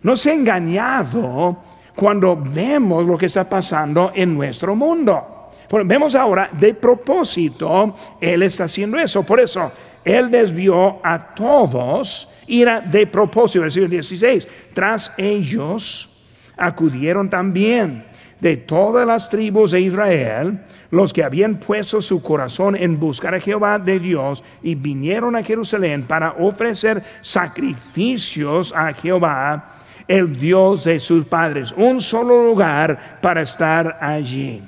No 0.00 0.16
se 0.16 0.30
ha 0.30 0.34
engañado 0.34 1.58
cuando 1.94 2.34
vemos 2.34 3.04
lo 3.04 3.18
que 3.18 3.26
está 3.26 3.46
pasando 3.46 4.10
en 4.14 4.34
nuestro 4.34 4.74
mundo. 4.74 5.50
Vemos 5.84 6.14
ahora, 6.14 6.48
de 6.50 6.72
propósito, 6.72 7.94
Él 8.18 8.42
está 8.44 8.64
haciendo 8.64 8.98
eso. 8.98 9.22
Por 9.22 9.40
eso, 9.40 9.70
él 10.04 10.30
desvió 10.30 10.98
a 11.02 11.34
todos, 11.34 12.28
era 12.46 12.80
de 12.80 13.06
propósito, 13.06 13.62
versículo 13.62 13.90
16. 13.90 14.46
Tras 14.74 15.12
ellos 15.16 16.10
acudieron 16.56 17.30
también 17.30 18.04
de 18.40 18.56
todas 18.58 19.06
las 19.06 19.30
tribus 19.30 19.70
de 19.70 19.80
Israel, 19.80 20.60
los 20.90 21.12
que 21.12 21.24
habían 21.24 21.56
puesto 21.56 22.00
su 22.00 22.22
corazón 22.22 22.76
en 22.76 23.00
buscar 23.00 23.34
a 23.34 23.40
Jehová 23.40 23.78
de 23.78 23.98
Dios 23.98 24.44
y 24.62 24.74
vinieron 24.74 25.34
a 25.34 25.42
Jerusalén 25.42 26.04
para 26.04 26.32
ofrecer 26.32 27.02
sacrificios 27.22 28.72
a 28.76 28.92
Jehová, 28.92 29.70
el 30.06 30.38
Dios 30.38 30.84
de 30.84 31.00
sus 31.00 31.24
padres. 31.24 31.72
Un 31.76 32.00
solo 32.02 32.44
lugar 32.44 33.18
para 33.22 33.40
estar 33.40 33.96
allí. 34.00 34.62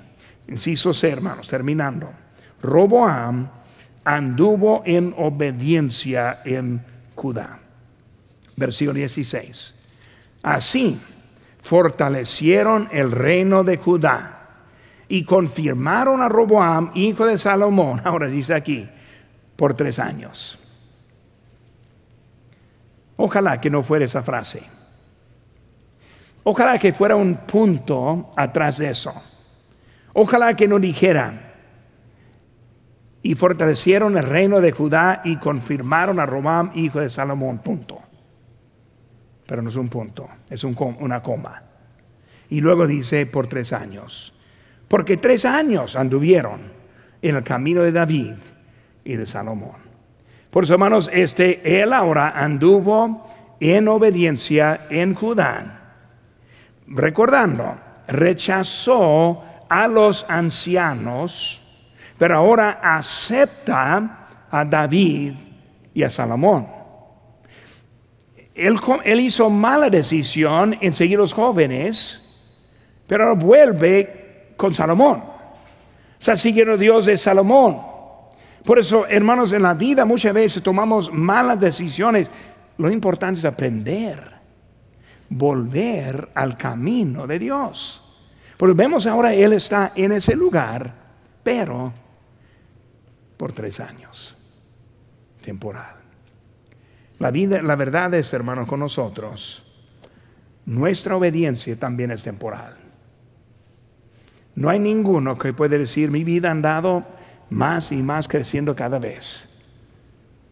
Inciso 0.49 0.93
C, 0.95 1.11
hermanos, 1.11 1.47
terminando. 1.47 2.09
Roboam 2.63 3.47
anduvo 4.07 4.83
en 4.87 5.13
obediencia 5.19 6.41
en 6.45 6.81
Judá. 7.17 7.59
Versículo 8.55 8.95
16. 8.95 9.75
Así 10.45 11.03
fortalecieron 11.61 12.89
el 12.93 13.11
reino 13.11 13.65
de 13.65 13.77
Judá 13.79 14.49
y 15.09 15.25
confirmaron 15.25 16.23
a 16.23 16.29
Roboam, 16.29 16.93
hijo 16.95 17.27
de 17.27 17.37
Salomón, 17.37 18.01
ahora 18.05 18.29
dice 18.29 18.55
aquí, 18.55 18.89
por 19.57 19.75
tres 19.75 19.99
años. 19.99 20.59
Ojalá 23.17 23.61
que 23.61 23.71
no 23.71 23.83
fuera 23.83 24.05
esa 24.05 24.23
frase. 24.23 24.63
Ojalá 26.45 26.79
que 26.79 26.93
fuera 26.93 27.17
un 27.17 27.39
punto 27.39 28.31
atrás 28.37 28.79
de 28.79 28.91
eso. 28.91 29.13
Ojalá 30.13 30.55
que 30.55 30.69
no 30.69 30.79
dijera, 30.79 31.46
y 33.27 33.35
fortalecieron 33.35 34.17
el 34.17 34.25
reino 34.25 34.61
de 34.61 34.73
Judá 34.73 35.21
y 35.25 35.37
confirmaron 35.37 36.21
a 36.21 36.27
Roboam, 36.27 36.71
hijo 36.75 37.01
de 37.01 37.11
Salomón, 37.11 37.59
punto 37.59 38.07
pero 39.47 39.63
no 39.63 39.69
es 39.69 39.77
un 39.77 39.89
punto, 39.89 40.29
es 40.51 40.65
una 40.65 41.23
coma. 41.23 41.63
Y 42.51 42.61
luego 42.61 42.87
dice 42.87 43.27
por 43.27 43.47
tres 43.47 43.73
años, 43.73 44.35
porque 44.89 45.17
tres 45.17 45.45
años 45.45 45.97
anduvieron 45.97 46.61
en 47.23 47.37
el 47.37 47.43
camino 47.43 47.83
de 47.83 47.93
David 47.93 48.35
y 49.05 49.15
de 49.15 49.27
Salomón. 49.27 49.87
Por 50.51 50.65
eso, 50.65 50.75
hermanos, 50.75 51.11
este, 51.13 51.81
él 51.81 51.93
ahora 51.93 52.31
anduvo 52.31 53.25
en 53.61 53.89
obediencia 53.89 54.87
en 54.91 55.15
Judá, 55.15 55.95
recordando, 56.89 57.77
rechazó 58.09 59.43
a 59.69 59.89
los 59.89 60.25
ancianos, 60.29 61.63
pero 62.19 62.37
ahora 62.37 62.81
acepta 62.83 64.29
a 64.51 64.65
David 64.65 65.35
y 65.95 66.03
a 66.03 66.11
Salomón 66.11 66.77
él, 68.57 69.21
hizo 69.21 69.51
mala 69.51 69.91
decisión 69.91 70.77
en 70.81 70.93
seguir 70.93 71.19
los 71.19 71.33
jóvenes, 71.33 72.23
pero 73.07 73.37
vuelve 73.37 74.55
con 74.57 74.75
Salomón. 74.75 75.23
Está 76.19 76.37
siguiendo 76.37 76.73
a 76.73 76.77
Dios 76.77 77.07
de 77.07 77.17
Salomón. 77.19 77.79
Por 78.65 78.79
eso, 78.79 79.07
hermanos, 79.07 79.53
en 79.53 79.63
la 79.63 79.75
vida 79.75 80.05
muchas 80.05 80.33
veces 80.33 80.63
tomamos 80.63 81.13
malas 81.13 81.61
decisiones. 81.61 82.31
Lo 82.79 82.91
importante 82.91 83.39
es 83.41 83.45
aprender, 83.45 84.19
volver 85.29 86.31
al 86.35 86.57
camino 86.57 87.27
de 87.27 87.39
Dios. 87.39 88.03
Porque 88.57 88.75
vemos 88.75 89.07
ahora, 89.07 89.35
Él 89.35 89.53
está 89.53 89.93
en 89.95 90.13
ese 90.13 90.35
lugar, 90.35 90.93
pero 91.43 91.93
por 93.37 93.53
tres 93.53 93.81
años, 93.81 94.37
temporal. 95.43 95.97
La, 97.19 97.31
vida, 97.31 97.63
la 97.63 97.77
verdad 97.77 98.13
es, 98.15 98.33
hermanos, 98.33 98.67
con 98.67 98.81
nosotros, 98.81 99.65
nuestra 100.67 101.17
obediencia 101.17 101.79
también 101.79 102.11
es 102.11 102.23
temporal. 102.23 102.77
No 104.55 104.71
hay 104.71 104.79
ninguno 104.79 105.39
que 105.39 105.53
puede 105.53 105.79
decir, 105.79 106.11
mi 106.11 106.25
vida 106.25 106.49
ha 106.49 106.53
andado 106.53 107.05
más 107.51 107.93
y 107.93 108.03
más 108.03 108.27
creciendo 108.27 108.75
cada 108.75 108.99
vez, 108.99 109.49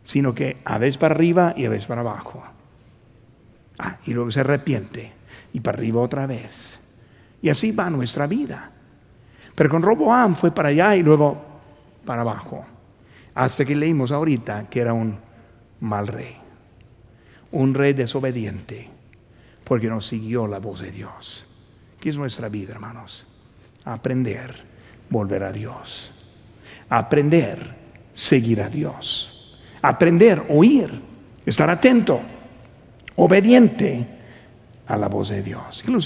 sino 0.05 0.35
que 0.35 0.59
a 0.65 0.79
veces 0.79 0.99
para 0.99 1.15
arriba 1.15 1.55
y 1.57 1.65
a 1.65 1.71
veces 1.71 1.87
para 1.87 2.03
abajo. 2.03 2.43
Ah, 3.79 3.99
y 4.07 4.13
luego 4.13 4.31
se 4.31 4.41
arrepiente 4.41 5.13
y 5.53 5.61
para 5.61 5.79
arriba 5.79 6.01
otra 6.01 6.27
vez. 6.27 6.79
Y 7.43 7.49
así 7.49 7.73
va 7.73 7.91
nuestra 7.91 8.27
vida. 8.27 8.71
Pero 9.55 9.71
con 9.71 9.83
Roboam 9.83 10.35
fue 10.35 10.51
para 10.51 10.69
allá 10.69 10.97
y 10.97 11.03
luego 11.03 11.43
para 12.05 12.23
abajo. 12.23 12.65
Hasta 13.35 13.65
que 13.65 13.75
leímos 13.75 14.13
ahorita 14.13 14.69
que 14.69 14.81
era 14.81 14.93
un 14.93 15.19
mal 15.81 16.07
rey 16.07 16.45
un 17.55 17.73
rey 17.73 17.93
desobediente 17.93 18.89
porque 19.63 19.87
no 19.87 20.01
siguió 20.01 20.47
la 20.47 20.59
voz 20.59 20.81
de 20.81 20.91
Dios. 20.91 21.47
¿Qué 22.01 22.11
es 22.11 22.19
nuestra 22.19 22.49
vida, 22.49 22.73
hermanos? 22.73 23.27
Aprender, 23.85 24.55
volver 25.09 25.45
a 25.45 25.53
Dios. 25.53 26.13
Aprender, 26.91 27.75
seguir 28.13 28.61
a 28.61 28.69
Dios. 28.69 29.57
Aprender, 29.81 30.45
oír, 30.51 30.91
estar 31.47 31.71
atento, 31.71 32.21
obediente 33.17 34.07
a 34.87 34.97
la 34.97 35.09
voz 35.09 35.29
de 35.29 35.43
Dios. 35.43 35.81
Incluso 35.85 35.99